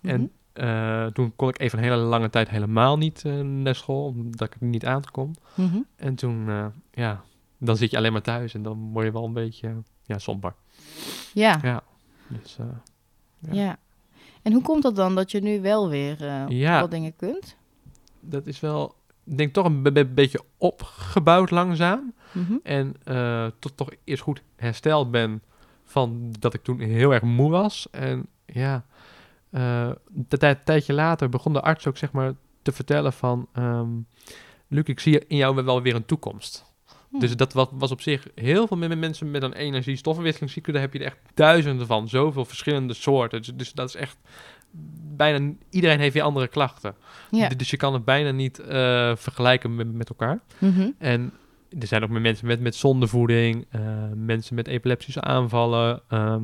Mhm. 0.01 0.13
En 0.13 0.31
eh, 0.53 1.05
toen 1.05 1.35
kon 1.35 1.49
ik 1.49 1.59
even 1.59 1.77
een 1.77 1.83
hele 1.83 1.95
lange 1.95 2.29
tijd 2.29 2.49
helemaal 2.49 2.97
niet 2.97 3.23
naar 3.43 3.75
school, 3.75 4.05
omdat 4.05 4.47
ik 4.53 4.61
er 4.61 4.67
niet 4.67 4.85
aan 4.85 5.03
kon. 5.11 5.35
Mhm. 5.53 5.79
En 5.95 6.15
toen, 6.15 6.49
ja, 6.91 7.23
dan 7.57 7.77
zit 7.77 7.91
je 7.91 7.97
alleen 7.97 8.11
maar 8.11 8.21
thuis 8.21 8.53
en 8.53 8.63
dan 8.63 8.91
word 8.91 9.05
je 9.05 9.11
wel 9.11 9.25
een 9.25 9.33
beetje, 9.33 9.83
ja, 10.03 10.17
somber. 10.17 10.53
Ja. 11.33 11.59
Ja. 11.61 11.83
Dus, 12.27 12.57
ja. 13.39 13.53
Ja. 13.53 13.77
En 14.41 14.53
hoe 14.53 14.61
komt 14.61 14.83
dat 14.83 14.95
dan 14.95 15.15
dat 15.15 15.31
je 15.31 15.41
nu 15.41 15.61
wel 15.61 15.89
weer 15.89 16.17
Ja. 16.51 16.79
wat 16.81 16.91
dingen 16.91 17.15
kunt? 17.15 17.57
dat 18.19 18.47
is 18.47 18.59
wel, 18.59 18.95
ik 19.23 19.37
denk 19.37 19.53
toch 19.53 19.65
een 19.65 19.81
be- 19.83 19.91
be- 19.91 20.05
beetje 20.05 20.41
opgebouwd 20.57 21.51
langzaam. 21.51 22.13
Mhm. 22.31 22.53
En 22.63 22.95
eh, 23.03 23.47
tot 23.59 23.77
toch 23.77 23.89
eerst 24.03 24.23
goed 24.23 24.41
hersteld 24.55 25.11
ben 25.11 25.41
van 25.83 26.33
dat 26.39 26.53
ik 26.53 26.63
toen 26.63 26.79
heel 26.79 27.13
erg 27.13 27.23
moe 27.23 27.51
was. 27.51 27.87
En 27.91 28.27
ja, 28.45 28.85
eh 29.49 29.89
een 30.15 30.27
tijd, 30.27 30.65
tijdje 30.65 30.93
later 30.93 31.29
begon 31.29 31.53
de 31.53 31.61
arts 31.61 31.87
ook 31.87 31.97
zeg 31.97 32.11
maar 32.11 32.33
te 32.61 32.71
vertellen 32.71 33.13
van... 33.13 33.47
ehm 33.53 33.87
Luc, 34.71 34.83
ik 34.85 34.99
zie 34.99 35.27
in 35.27 35.37
jou 35.37 35.63
wel 35.63 35.81
weer 35.81 35.95
een 35.95 36.05
toekomst. 36.05 36.68
Hm. 37.09 37.19
Dus 37.19 37.35
dat 37.35 37.53
was, 37.53 37.67
was 37.71 37.91
op 37.91 38.01
zich 38.01 38.27
heel 38.35 38.67
veel 38.67 38.77
met 38.77 38.97
mensen 38.97 39.31
met 39.31 39.43
een 39.43 39.53
energie-stoffenwisselingsziekte. 39.53 40.71
Daar 40.71 40.81
heb 40.81 40.93
je 40.93 40.99
er 40.99 41.05
echt 41.05 41.17
duizenden 41.33 41.87
van. 41.87 42.07
Zoveel 42.07 42.45
verschillende 42.45 42.93
soorten. 42.93 43.41
Dus, 43.41 43.51
dus 43.55 43.73
dat 43.73 43.87
is 43.87 43.95
echt... 43.95 44.17
Bijna 45.15 45.53
iedereen 45.69 45.99
heeft 45.99 46.13
weer 46.13 46.23
andere 46.23 46.47
klachten. 46.47 46.95
Ja. 47.31 47.47
Dus 47.49 47.69
je 47.69 47.77
kan 47.77 47.93
het 47.93 48.05
bijna 48.05 48.31
niet 48.31 48.59
eh, 48.59 49.11
vergelijken 49.15 49.75
met, 49.75 49.93
met 49.93 50.09
elkaar. 50.09 50.39
Mhm. 50.57 50.89
En 50.97 51.33
er 51.79 51.87
zijn 51.87 52.03
ook 52.03 52.09
mensen 52.09 52.47
met, 52.47 52.59
met 52.59 52.75
zondevoeding, 52.75 53.65
eh, 53.69 53.81
mensen 54.15 54.55
met 54.55 54.67
epileptische 54.67 55.21
aanvallen. 55.21 56.01
ehm. 56.07 56.43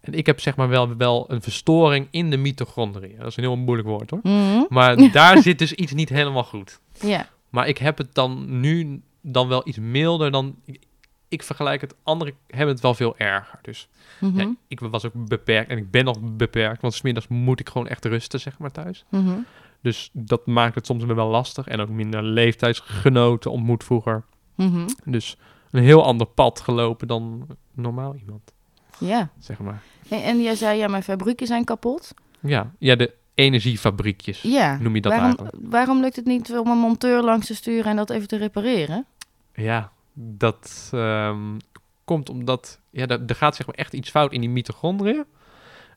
en 0.00 0.12
ik 0.12 0.26
heb 0.26 0.40
zeg 0.40 0.56
maar 0.56 0.68
wel, 0.68 0.96
wel 0.96 1.24
een 1.30 1.42
verstoring 1.42 2.08
in 2.10 2.30
de 2.30 2.36
mitochondriën. 2.36 3.16
Dat 3.18 3.26
is 3.26 3.36
een 3.36 3.42
heel 3.42 3.56
moeilijk 3.56 3.88
woord 3.88 4.10
hoor. 4.10 4.20
Mhm. 4.22 4.62
Maar 4.68 5.10
daar 5.12 5.42
zit 5.42 5.58
dus 5.58 5.72
iets 5.72 5.92
niet 5.92 6.08
helemaal 6.08 6.44
goed. 6.44 6.80
Ja. 7.00 7.28
Maar 7.50 7.68
ik 7.68 7.78
heb 7.78 7.98
het 7.98 8.14
dan 8.14 8.60
nu 8.60 9.02
dan 9.26 9.48
wel 9.48 9.68
iets 9.68 9.78
milder 9.78 10.30
dan... 10.30 10.56
Ik, 10.64 10.82
ik 11.28 11.42
vergelijk 11.42 11.80
het, 11.80 11.94
anderen 12.02 12.34
hebben 12.46 12.74
het 12.74 12.82
wel 12.82 12.94
veel 12.94 13.16
erger. 13.16 13.58
Dus 13.62 13.88
Mhm. 14.20 14.38
ja, 14.40 14.54
ik 14.68 14.80
was 14.80 15.04
ook 15.06 15.12
beperkt 15.28 15.70
en 15.70 15.76
ik 15.78 15.90
ben 15.90 16.04
nog 16.04 16.18
beperkt. 16.36 16.82
Want 16.82 16.94
smiddags 16.94 17.28
moet 17.28 17.60
ik 17.60 17.68
gewoon 17.68 17.88
echt 17.88 18.04
rusten 18.04 18.40
zeg 18.40 18.58
maar 18.58 18.70
thuis. 18.70 19.04
Mhm. 19.08 19.38
Dus 19.82 20.10
dat 20.12 20.46
maakt 20.46 20.74
het 20.74 20.86
soms 20.86 21.04
wel 21.04 21.28
lastig. 21.28 21.66
En 21.66 21.80
ook 21.80 21.88
minder 21.88 22.22
leeftijdsgenoten 22.22 23.50
ontmoet 23.50 23.84
vroeger. 23.84 24.24
Mhm. 24.54 24.88
Dus 25.04 25.36
een 25.70 25.82
heel 25.82 26.04
ander 26.04 26.26
pad 26.26 26.60
gelopen 26.60 27.06
dan 27.08 27.46
normaal 27.74 28.14
iemand, 28.14 28.52
Ja. 28.98 29.30
zeg 29.38 29.58
maar. 29.58 29.82
En, 30.08 30.22
en 30.22 30.42
jij 30.42 30.54
zei, 30.54 30.78
ja, 30.78 30.88
mijn 30.88 31.02
fabrieken 31.02 31.46
zijn 31.46 31.64
kapot. 31.64 32.14
Ja, 32.40 32.72
ja 32.78 32.94
de 32.96 33.14
energiefabriekjes 33.34 34.42
Ja. 34.42 34.76
noem 34.80 34.94
je 34.94 35.00
dat 35.00 35.12
waarom, 35.12 35.28
eigenlijk. 35.36 35.56
waarom 35.70 36.00
lukt 36.00 36.16
het 36.16 36.24
niet 36.24 36.58
om 36.58 36.70
een 36.70 36.78
monteur 36.78 37.22
langs 37.22 37.46
te 37.46 37.54
sturen 37.54 37.84
en 37.90 37.96
dat 37.96 38.10
even 38.10 38.28
te 38.28 38.36
repareren? 38.36 39.06
Ja, 39.54 39.92
dat 40.12 40.90
ehm, 40.92 41.58
komt 42.04 42.28
omdat... 42.28 42.80
Ja, 42.90 43.06
er 43.06 43.22
er 43.26 43.34
gaat 43.34 43.56
zeg 43.56 43.66
maar 43.66 43.74
echt 43.74 43.92
iets 43.92 44.10
fout 44.10 44.32
in 44.32 44.40
die 44.40 44.50
mitochondriën. 44.50 45.24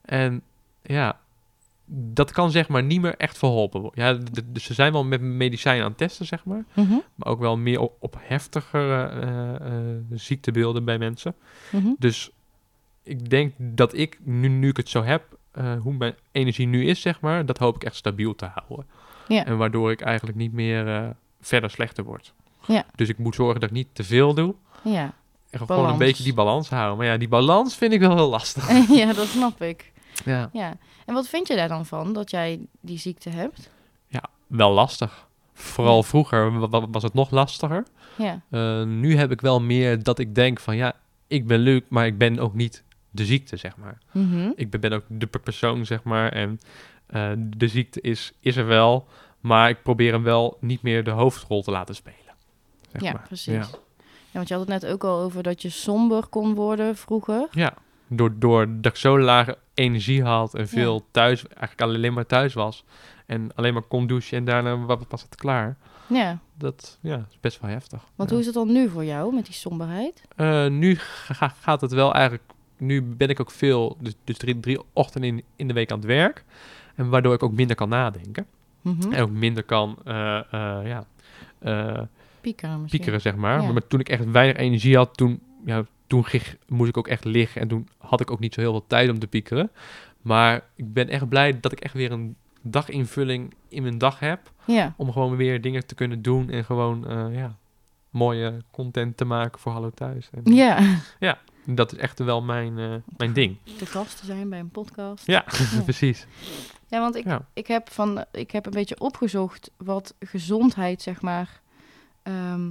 En 0.02 0.42
ja, 0.82 1.20
dat 1.90 2.32
kan 2.32 2.52
zeg 2.52 2.68
maar 2.68 2.84
niet 2.84 3.02
meer 3.02 3.16
echt 3.16 3.38
verholpen 3.38 3.82
worden. 3.82 4.04
Ja, 4.04 4.20
dus 4.46 4.64
ze 4.64 4.74
zijn 4.74 4.92
wel 4.92 5.04
met 5.04 5.22
medicijnen 5.22 5.84
aan 5.84 5.90
het 5.90 5.98
testen, 5.98 6.26
zeg 6.26 6.46
maar. 6.46 6.66
Mhm. 6.74 6.96
Maar 7.16 7.28
ook 7.28 7.40
wel 7.40 7.58
meer 7.58 7.80
op, 7.80 7.96
op 8.00 8.18
heftigere 8.20 9.04
eh, 9.06 9.56
eh, 9.56 9.98
ziektebeelden 10.12 10.86
bij 10.86 10.98
mensen. 10.98 11.36
Mhm. 11.72 11.88
Dus 11.98 12.32
ik 13.04 13.30
denk 13.30 13.54
dat 13.58 13.94
ik, 13.94 14.20
nu, 14.24 14.48
nu 14.48 14.70
ik 14.70 14.78
het 14.78 14.90
zo 14.90 15.04
heb, 15.04 15.38
eh, 15.52 15.82
hoe 15.82 15.94
mijn 15.94 16.16
energie 16.32 16.68
nu 16.68 16.86
is, 16.86 17.02
zeg 17.02 17.22
maar, 17.22 17.46
dat 17.46 17.58
hoop 17.58 17.76
ik 17.76 17.84
echt 17.84 17.96
stabiel 17.96 18.36
te 18.36 18.50
houden. 18.54 18.86
En 19.28 19.58
waardoor 19.58 19.92
ik 19.92 20.02
eigenlijk 20.02 20.38
niet 20.38 20.54
meer 20.54 21.16
verder 21.42 21.70
slechter 21.70 22.04
word. 22.04 22.34
Ja. 22.68 22.86
Dus 22.96 23.10
ik 23.10 23.18
moet 23.18 23.36
zorgen 23.36 23.60
dat 23.60 23.70
ik 23.70 23.76
niet 23.76 23.88
te 23.94 24.04
veel 24.04 24.34
doe. 24.34 24.56
Ja. 24.84 25.14
En 25.50 25.60
gewoon 25.60 25.90
een 25.90 25.98
beetje 25.98 26.24
die 26.24 26.34
balans 26.34 26.70
houden. 26.70 26.98
Maar 26.98 27.06
ja, 27.08 27.18
die 27.18 27.28
balans 27.28 27.76
vind 27.76 27.94
ik 27.94 28.00
wel 28.00 28.16
heel 28.16 28.30
lastig. 28.30 28.90
ja, 29.00 29.14
dat 29.14 29.28
snap 29.28 29.62
ik. 29.62 29.92
ja. 30.26 30.50
Ja. 30.54 30.78
En 31.06 31.14
wat 31.14 31.28
vind 31.28 31.48
je 31.48 31.56
daar 31.56 31.68
dan 31.68 31.86
van, 31.86 32.14
dat 32.14 32.32
jij 32.32 32.60
die 32.82 32.98
ziekte 33.00 33.30
hebt? 33.30 33.70
Wel 34.48 34.72
lastig. 34.72 35.28
Vooral 35.54 35.96
Ja. 35.96 36.02
vroeger 36.04 36.60
wa- 36.60 36.68
wa- 36.70 36.88
was 36.90 37.04
het 37.04 37.14
nog 37.14 37.32
lastiger. 37.32 37.86
Ja. 38.18 38.42
Eh, 38.50 38.84
nu 38.84 39.18
heb 39.18 39.32
ik 39.32 39.42
wel 39.42 39.62
meer 39.62 40.04
dat 40.04 40.20
ik 40.20 40.36
denk 40.36 40.60
van 40.60 40.76
ja, 40.76 40.94
ik 41.28 41.48
ben 41.48 41.60
leuk, 41.60 41.86
maar 41.90 42.06
ik 42.06 42.18
ben 42.18 42.40
ook 42.40 42.54
niet 42.54 42.84
de 43.12 43.26
ziekte, 43.26 43.58
zeg 43.58 43.78
maar. 43.78 43.98
Mhm. 44.12 44.52
ik 44.56 44.70
ben, 44.70 44.94
ook 44.94 45.04
de 45.08 45.28
per- 45.28 45.40
persoon, 45.40 45.86
zeg 45.86 46.04
maar. 46.04 46.32
En 46.32 46.60
eh, 47.08 47.32
de 47.38 47.68
ziekte 47.68 48.02
is, 48.02 48.34
is 48.40 48.56
er 48.56 48.66
wel. 48.66 49.08
Maar 49.40 49.70
ik 49.70 49.84
probeer 49.84 50.14
hem 50.14 50.24
wel 50.24 50.58
niet 50.62 50.82
meer 50.82 51.04
de 51.04 51.12
hoofdrol 51.12 51.62
te 51.64 51.72
laten 51.72 51.96
spelen. 51.96 52.27
Zeg 52.92 53.02
Ja, 53.02 53.12
maar. 53.12 53.24
precies. 53.28 53.54
Ja. 53.54 53.68
Ja, 54.30 54.44
want 54.44 54.48
je 54.48 54.54
had 54.56 54.68
het 54.70 54.82
net 54.82 54.92
ook 54.92 55.04
al 55.04 55.20
over 55.22 55.44
dat 55.44 55.62
je 55.62 55.70
somber 55.70 56.28
kon 56.28 56.54
worden 56.56 56.96
vroeger. 56.96 57.48
ja. 57.52 57.74
Door, 58.10 58.32
door 58.40 58.68
dat 58.82 58.92
ik 58.92 58.98
zo 58.98 59.20
lage 59.20 59.58
energie 59.74 60.24
had 60.24 60.54
en 60.56 60.68
veel 60.68 61.06
thuis, 61.12 61.48
eigenlijk 61.48 61.82
alleen 61.82 62.14
maar 62.14 62.26
thuis 62.26 62.54
was. 62.54 62.84
En 63.26 63.50
alleen 63.56 63.74
maar 63.74 63.82
kon 63.84 64.08
douchen 64.08 64.38
en 64.38 64.46
daarna 64.46 64.78
wa- 64.78 64.98
was 65.10 65.22
het 65.22 65.36
klaar. 65.36 65.78
Ja. 66.08 66.40
Dat 66.54 66.98
ja, 67.02 67.26
is 67.30 67.38
best 67.40 67.62
wel 67.62 67.70
heftig. 67.70 68.02
Want 68.16 68.30
Ja. 68.30 68.36
hoe 68.36 68.40
is 68.40 68.46
het 68.46 68.56
dan 68.56 68.72
nu 68.72 68.90
voor 68.90 69.06
jou 69.06 69.34
met 69.36 69.46
die 69.46 69.54
somberheid? 69.54 70.22
Eh, 70.36 70.68
nu 70.68 70.96
ga- 71.00 71.54
gaat 71.62 71.82
het 71.82 71.92
wel 71.92 72.14
eigenlijk. 72.14 72.44
Nu 72.78 73.02
ben 73.02 73.30
ik 73.30 73.40
ook 73.40 73.52
veel, 73.52 73.98
dus, 74.00 74.14
dus 74.24 74.38
drie, 74.38 74.60
drie 74.60 74.80
ochtenden 74.94 75.30
in, 75.30 75.44
in 75.56 75.68
de 75.68 75.74
week 75.74 75.92
aan 75.92 75.98
het 75.98 76.08
werk. 76.08 76.44
En 76.96 77.10
waardoor 77.10 77.34
ik 77.34 77.44
ook 77.44 77.54
minder 77.54 77.76
kan 77.76 77.90
nadenken. 77.90 78.46
Mhm. 78.82 79.14
En 79.14 79.22
ook 79.24 79.30
minder 79.32 79.64
kan 79.64 79.98
eh, 80.06 80.38
eh, 80.38 80.88
ja, 80.88 81.06
Piekeren 82.42 82.86
piekeren, 82.86 83.22
zeg 83.22 83.36
maar. 83.36 83.62
Ja. 83.62 83.72
Maar 83.72 83.88
toen 83.88 84.00
ik 84.00 84.10
echt 84.10 84.32
weinig 84.32 84.58
energie 84.58 84.96
had, 84.96 85.18
toen, 85.18 85.40
ja, 85.66 85.86
toen 86.08 86.26
ging, 86.26 86.44
moest 86.68 86.90
ik 86.90 86.98
ook 86.98 87.08
echt 87.08 87.24
liggen. 87.26 87.62
En 87.62 87.68
toen 87.68 87.88
had 87.98 88.22
ik 88.22 88.32
ook 88.32 88.40
niet 88.40 88.54
zo 88.54 88.62
heel 88.62 88.72
veel 88.72 88.86
tijd 88.88 89.10
om 89.10 89.20
te 89.20 89.28
piekeren. 89.28 89.72
Maar 90.22 90.64
ik 90.76 90.94
ben 90.94 91.10
echt 91.10 91.30
blij 91.30 91.60
dat 91.60 91.72
ik 91.72 91.80
echt 91.80 91.94
weer 91.94 92.12
een 92.12 92.36
daginvulling 92.62 93.54
in 93.68 93.82
mijn 93.84 93.98
dag 93.98 94.20
heb. 94.20 94.52
Ja. 94.66 94.94
Om 94.98 95.12
gewoon 95.12 95.36
weer 95.36 95.62
dingen 95.62 95.86
te 95.86 95.96
kunnen 95.96 96.22
doen 96.22 96.50
en 96.50 96.64
gewoon 96.66 97.08
eh, 97.08 97.26
ja, 97.36 97.56
mooie 98.10 98.62
content 98.72 99.18
te 99.18 99.26
maken 99.26 99.60
voor 99.60 99.72
Hallo 99.72 99.90
Thuis. 99.90 100.30
En 100.32 100.54
Ja. 100.54 101.38
Dat 101.70 101.92
is 101.94 101.98
echt 101.98 102.20
wel 102.20 102.42
mijn, 102.42 102.78
eh, 102.80 102.94
mijn 103.18 103.34
ding. 103.34 103.58
Te 103.78 103.86
gast 103.86 104.20
te 104.20 104.26
zijn 104.26 104.50
bij 104.50 104.60
een 104.60 104.70
podcast. 104.70 105.26
Ja, 105.28 105.46
Ja. 105.76 105.82
precies. 105.82 106.28
Ja, 106.88 107.00
want 107.00 107.16
ik, 107.16 107.24
Ja. 107.24 107.46
ik, 107.54 107.68
heb 107.68 107.90
van, 107.92 108.26
ik 108.32 108.52
heb 108.52 108.66
een 108.66 108.72
beetje 108.72 109.00
opgezocht 109.00 109.72
wat 109.78 110.14
gezondheid, 110.20 111.02
zeg 111.02 111.22
maar, 111.22 111.62
ehm, 112.28 112.70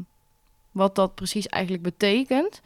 wat 0.70 0.94
dat 0.94 1.14
precies 1.14 1.46
eigenlijk 1.46 1.82
betekent. 1.82 2.60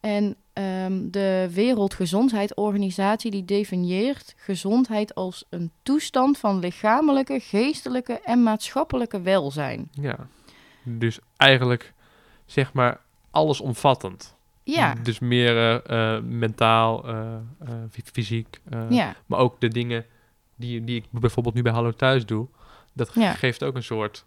En 0.00 0.36
ehm, 0.52 1.10
de 1.10 1.48
Wereldgezondheidsorganisatie 1.52 3.30
die 3.30 3.44
definieert 3.44 4.34
gezondheid 4.36 5.14
als 5.14 5.44
een 5.48 5.70
toestand 5.82 6.38
van 6.38 6.58
lichamelijke, 6.58 7.40
geestelijke 7.40 8.20
en 8.20 8.42
maatschappelijke 8.42 9.20
welzijn. 9.20 9.88
Ja. 9.92 10.16
Dus 10.82 11.18
eigenlijk 11.36 11.92
zeg 12.46 12.72
maar 12.72 13.00
allesomvattend. 13.30 14.34
Ja, 14.64 14.94
Dus 15.02 15.18
meer 15.18 15.56
eh, 15.86 16.14
eh, 16.16 16.22
mentaal, 16.22 17.08
eh, 17.08 17.36
fy- 17.90 18.00
fysiek, 18.12 18.60
ja, 18.88 19.14
maar 19.26 19.38
ook 19.38 19.60
de 19.60 19.68
dingen 19.68 20.04
die, 20.56 20.84
die 20.84 20.96
ik 20.96 21.04
bijvoorbeeld 21.10 21.54
nu 21.54 21.62
bij 21.62 21.72
Hallo 21.72 21.90
Thuis 21.92 22.26
doe. 22.26 22.46
Dat 22.92 23.10
Ja. 23.14 23.32
geeft 23.32 23.62
ook 23.62 23.74
een 23.74 23.82
soort, 23.82 24.24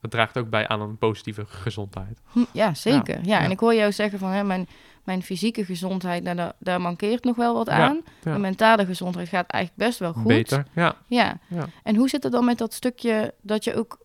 dat 0.00 0.10
draagt 0.10 0.38
ook 0.38 0.50
bij 0.50 0.68
aan 0.68 0.80
een 0.80 0.98
positieve 0.98 1.44
gezondheid. 1.46 2.20
Hm, 2.32 2.44
ja 2.52 2.74
zeker. 2.74 3.16
Ja, 3.16 3.38
ja. 3.38 3.40
en 3.40 3.50
ik 3.50 3.60
hoor 3.60 3.74
jou 3.74 3.92
zeggen 3.92 4.18
van 4.18 4.30
hè, 4.30 4.44
mijn, 4.44 4.68
mijn 5.04 5.22
fysieke 5.22 5.64
gezondheid, 5.64 6.22
nou, 6.22 6.36
daar, 6.36 6.52
daar 6.58 6.80
mankeert 6.80 7.24
nog 7.24 7.36
wel 7.36 7.54
wat 7.54 7.68
aan. 7.68 8.00
ja. 8.24 8.32
De 8.32 8.38
mentale 8.38 8.86
gezondheid 8.86 9.28
gaat 9.28 9.50
eigenlijk 9.50 9.88
best 9.88 9.98
wel 9.98 10.12
goed. 10.12 10.26
Beter, 10.26 10.66
ja. 10.74 10.96
Ja. 11.06 11.38
En 11.82 11.96
hoe 11.96 12.08
zit 12.08 12.22
het 12.22 12.32
dan 12.32 12.44
met 12.44 12.58
dat 12.58 12.72
stukje 12.72 13.34
dat 13.40 13.64
je 13.64 13.74
ook 13.74 13.98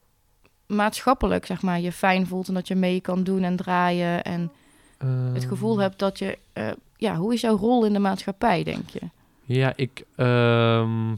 maatschappelijk, 0.68 1.46
zeg 1.46 1.62
maar, 1.62 1.80
je 1.80 1.92
fijn 1.92 2.28
voelt 2.28 2.48
en 2.48 2.54
dat 2.54 2.68
je 2.68 2.76
mee 2.76 3.02
kan 3.02 3.24
doen 3.24 3.44
en 3.44 3.56
draaien 3.56 4.24
en 4.24 4.52
het 5.34 5.46
gevoel 5.46 5.72
Ehm, 5.72 5.82
hebt 5.82 6.00
dat 6.00 6.20
je, 6.20 6.38
eh, 6.54 6.68
ja, 6.98 7.16
hoe 7.16 7.34
is 7.34 7.42
jouw 7.42 7.58
rol 7.58 7.86
in 7.86 7.94
de 7.94 8.00
maatschappij, 8.00 8.64
denk 8.64 8.90
je? 8.90 9.00
Ja, 9.46 9.74
ik 9.76 10.06
ehm, 10.16 11.16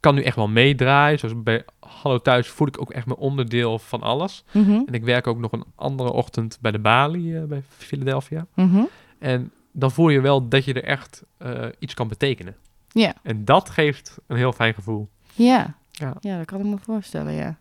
kan 0.00 0.14
nu 0.14 0.22
echt 0.22 0.36
wel 0.36 0.48
meedraaien. 0.48 1.18
Zoals 1.18 1.42
bij 1.42 1.64
Hallo 1.86 2.18
Thuis 2.20 2.48
voel 2.48 2.66
ik 2.66 2.80
ook 2.80 2.90
echt 2.90 3.06
mijn 3.06 3.18
onderdeel 3.18 3.78
van 3.78 4.02
alles. 4.02 4.44
Mhm, 4.52 4.70
En 4.86 4.94
ik 4.94 5.04
werk 5.04 5.26
ook 5.26 5.38
nog 5.38 5.52
een 5.52 5.64
andere 5.74 6.12
ochtend 6.12 6.58
bij 6.60 6.70
de 6.70 6.78
Bali 6.78 7.36
eh, 7.36 7.44
bij 7.44 7.62
Philadelphia. 7.68 8.46
mhm. 8.54 8.82
En 9.18 9.50
dan 9.72 9.90
voel 9.90 10.08
je 10.08 10.20
wel 10.20 10.48
dat 10.48 10.64
je 10.64 10.72
er 10.74 10.84
echt 10.84 11.22
eh, 11.38 11.66
iets 11.78 11.94
kan 11.94 12.08
betekenen. 12.08 12.56
Ja. 12.88 13.14
En 13.22 13.44
dat 13.44 13.70
geeft 13.70 14.18
een 14.26 14.36
heel 14.36 14.52
fijn 14.52 14.74
gevoel. 14.74 15.08
Ja. 15.34 15.74
Ja. 15.90 16.14
ja, 16.20 16.36
dat 16.36 16.46
kan 16.46 16.60
ik 16.60 16.66
me 16.66 16.78
voorstellen, 16.78 17.32
ja. 17.32 17.58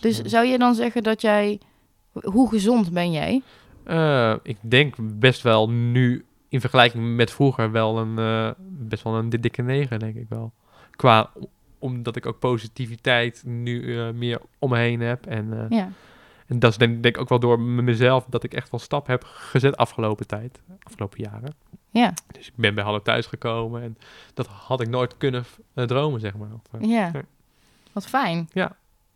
Dus 0.00 0.22
eh, 0.22 0.28
zou 0.28 0.46
je 0.46 0.58
dan 0.58 0.74
zeggen 0.74 1.02
dat 1.02 1.20
jij, 1.20 1.60
hoe 2.12 2.48
gezond 2.48 2.92
ben 2.92 3.12
jij? 3.12 3.42
ik 4.42 4.56
denk 4.60 4.94
best 5.00 5.42
wel 5.42 5.70
nu 5.70 6.24
in 6.48 6.60
vergelijking 6.60 7.16
met 7.16 7.30
vroeger 7.30 7.70
wel 7.70 7.98
een 7.98 8.54
best 8.68 9.02
wel 9.02 9.14
een 9.14 9.28
di- 9.28 9.40
dikke 9.40 9.62
negen, 9.62 9.98
denk 9.98 10.16
ik 10.16 10.26
wel. 10.28 10.52
Qua 10.90 11.30
omdat 11.80 12.16
ik 12.16 12.26
ook 12.26 12.38
positiviteit 12.38 13.42
nu 13.44 13.98
eh, 13.98 14.10
meer 14.10 14.40
om 14.58 14.70
me 14.70 14.78
heen 14.78 15.00
heb. 15.00 15.26
En, 15.26 15.52
eh, 15.52 15.78
Ja, 15.78 15.90
en 16.46 16.58
dat 16.58 16.70
is 16.70 16.76
denk, 16.76 17.02
denk 17.02 17.14
ik 17.14 17.20
ook 17.20 17.28
wel 17.28 17.38
door 17.40 17.60
mezelf 17.60 18.26
dat 18.28 18.44
ik 18.44 18.54
echt 18.54 18.70
wel 18.70 18.80
stap 18.80 19.06
heb 19.06 19.24
gezet 19.24 19.76
afgelopen 19.76 20.26
tijd, 20.26 20.60
afgelopen 20.82 21.20
jaren. 21.22 21.54
ja, 21.90 22.14
Dus 22.32 22.46
ik 22.46 22.52
ben 22.56 22.74
bij 22.74 22.84
Hallo 22.84 23.02
Thuis 23.02 23.26
gekomen 23.26 23.82
en 23.82 23.98
dat 24.34 24.46
had 24.46 24.80
ik 24.80 24.88
nooit 24.88 25.16
kunnen 25.16 25.44
eh, 25.74 25.84
dromen, 25.84 26.20
zeg 26.20 26.36
maar. 26.36 26.48
Ja. 26.80 27.12
Wat 27.92 28.06
fijn. 28.06 28.48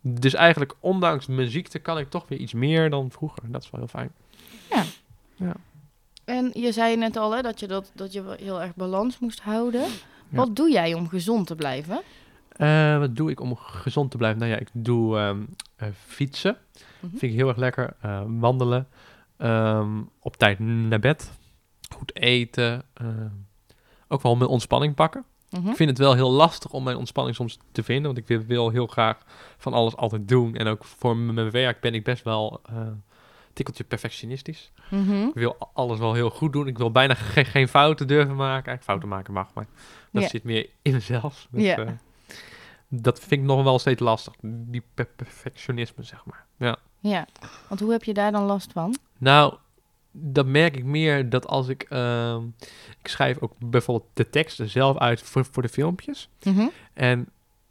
Dus 0.01 0.33
eigenlijk, 0.33 0.75
ondanks 0.79 1.25
mijn 1.25 1.49
ziekte, 1.49 1.79
kan 1.79 1.97
ik 1.97 2.09
toch 2.09 2.27
weer 2.27 2.39
iets 2.39 2.53
meer 2.53 2.89
dan 2.89 3.11
vroeger. 3.11 3.43
Dat 3.51 3.63
is 3.63 3.69
wel 3.69 3.79
heel 3.79 3.89
fijn. 3.89 4.11
En 6.25 6.51
je 6.53 6.71
zei 6.71 6.95
net 6.95 7.17
al 7.17 7.35
hè, 7.35 7.41
dat 7.41 7.59
je, 7.59 7.67
dat, 7.67 7.91
dat 7.93 8.13
je 8.13 8.35
heel 8.39 8.61
erg 8.61 8.75
balans 8.75 9.19
moest 9.19 9.41
houden. 9.41 9.81
Ja. 9.81 9.87
Wat 10.29 10.55
doe 10.55 10.71
jij 10.71 10.93
om 10.93 11.07
gezond 11.09 11.47
te 11.47 11.55
blijven? 11.55 12.01
Eh, 12.55 12.97
wat 12.97 13.15
doe 13.15 13.29
ik 13.31 13.39
om 13.39 13.55
gezond 13.55 14.11
te 14.11 14.17
blijven? 14.17 14.39
Nou 14.39 14.51
ja, 14.51 14.57
ik 14.57 14.67
doe 14.73 15.17
ehm, 15.17 15.41
eh, 15.75 15.87
fietsen. 16.05 16.57
Mhm. 16.99 17.09
Vind 17.17 17.31
ik 17.31 17.37
heel 17.37 17.47
erg 17.47 17.57
lekker. 17.57 17.93
Eh, 18.01 18.21
wandelen. 18.27 18.87
Ehm, 19.37 20.01
op 20.19 20.35
tijd 20.37 20.59
naar 20.59 20.99
bed. 20.99 21.31
Goed 21.95 22.15
eten. 22.15 22.83
ook 24.07 24.21
wel 24.21 24.35
mijn 24.35 24.49
ontspanning 24.49 24.95
pakken. 24.95 25.25
Mhm. 25.49 25.69
Ik 25.69 25.75
vind 25.75 25.89
het 25.89 25.97
wel 25.99 26.13
heel 26.13 26.31
lastig 26.31 26.71
om 26.71 26.83
mijn 26.83 26.97
ontspanning 26.97 27.35
soms 27.35 27.57
te 27.71 27.83
vinden. 27.83 28.13
Want 28.13 28.29
ik 28.29 28.41
wil, 28.47 28.69
heel 28.69 28.87
graag 28.87 29.17
van 29.57 29.73
alles 29.73 29.95
altijd 29.95 30.27
doen. 30.27 30.55
En 30.55 30.67
ook 30.67 30.83
voor 30.83 31.17
mijn 31.17 31.51
werk 31.51 31.79
ben 31.79 31.93
ik 31.93 32.03
best 32.03 32.23
wel 32.23 32.59
een 32.63 33.03
tikkeltje 33.53 33.83
perfectionistisch. 33.83 34.71
Mhm. 34.89 35.11
Ik 35.27 35.33
wil 35.33 35.55
alles 35.73 35.99
wel 35.99 36.13
heel 36.13 36.29
goed 36.29 36.53
doen. 36.53 36.67
Ik 36.67 36.77
wil 36.77 36.91
bijna 36.91 37.13
ge- 37.13 37.45
geen 37.45 37.67
fouten 37.67 38.07
durven 38.07 38.35
maken. 38.35 38.53
Eigenlijk 38.67 38.83
fouten 38.83 39.09
maken 39.09 39.33
mag, 39.33 39.53
maar 39.53 39.65
dat 40.11 40.23
zit 40.29 40.43
meer 40.43 40.69
in 40.81 40.93
mezelf. 40.93 41.47
Dus, 41.51 41.63
Ja. 41.63 41.97
Dat 42.89 43.19
vind 43.19 43.41
ik 43.41 43.47
nog 43.47 43.63
wel 43.63 43.79
steeds 43.79 43.99
lastig. 44.01 44.33
Die 44.41 44.83
per- 44.93 45.09
perfectionisme, 45.15 46.03
zeg 46.03 46.25
maar. 46.25 46.45
Ja. 46.57 46.77
Ja, 46.99 47.27
want 47.67 47.79
hoe 47.79 47.91
heb 47.91 48.03
je 48.03 48.13
daar 48.13 48.31
dan 48.31 48.43
last 48.43 48.71
van? 48.71 48.97
Nou, 49.17 49.53
dat 50.11 50.45
merk 50.45 50.75
ik 50.77 50.83
meer 50.83 51.29
dat 51.29 51.47
als 51.47 51.67
ik... 51.67 51.81
ehm, 51.83 52.43
ik 53.01 53.07
schrijf 53.07 53.39
ook 53.39 53.53
bijvoorbeeld 53.59 54.09
de 54.13 54.29
teksten 54.29 54.69
zelf 54.69 54.97
uit 54.97 55.21
voor, 55.21 55.45
voor 55.51 55.61
de 55.63 55.69
filmpjes. 55.69 56.29
Mhm. 56.43 56.67
En 56.93 57.29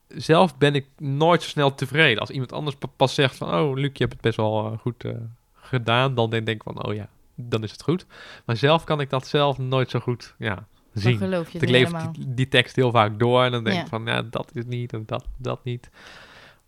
zelf 0.08 0.58
ben 0.58 0.74
ik 0.74 0.86
nooit 0.98 1.42
zo 1.42 1.48
snel 1.48 1.74
tevreden. 1.74 2.20
Als 2.20 2.30
iemand 2.30 2.52
anders 2.52 2.76
pa- 2.76 2.88
pas 2.96 3.14
zegt 3.14 3.36
van... 3.36 3.54
Oh, 3.54 3.74
Luc, 3.76 3.90
je 3.92 3.98
hebt 3.98 4.12
het 4.12 4.20
best 4.22 4.36
wel 4.36 4.72
eh, 4.72 4.78
goed 4.78 5.04
eh, 5.04 5.12
gedaan. 5.54 6.14
Dan 6.14 6.30
denk 6.30 6.48
ik 6.48 6.62
van, 6.62 6.84
oh 6.86 6.94
ja, 6.94 7.08
dan 7.34 7.62
is 7.62 7.70
het 7.72 7.82
goed. 7.82 8.06
Maar 8.44 8.56
zelf 8.56 8.84
kan 8.84 9.00
ik 9.00 9.10
dat 9.10 9.26
zelf 9.26 9.58
nooit 9.58 9.90
zo 9.90 9.98
goed 10.00 10.34
ja, 10.38 10.66
Dan 10.94 11.02
zien. 11.02 11.18
geloof 11.18 11.46
je 11.50 11.58
het 11.58 11.62
ik 11.62 11.74
leef 11.74 11.90
die, 11.90 12.34
die 12.34 12.48
tekst 12.48 12.76
heel 12.76 12.90
vaak 12.90 13.18
door 13.18 13.42
en 13.44 13.50
dan 13.52 13.64
denk 13.64 13.76
Ja. 13.76 13.82
ik 13.82 13.88
van, 13.88 14.06
ja, 14.06 14.22
dat 14.22 14.50
is 14.54 14.64
niet 14.66 14.92
en 14.92 15.02
dat, 15.06 15.24
dat 15.36 15.64
niet. 15.64 15.90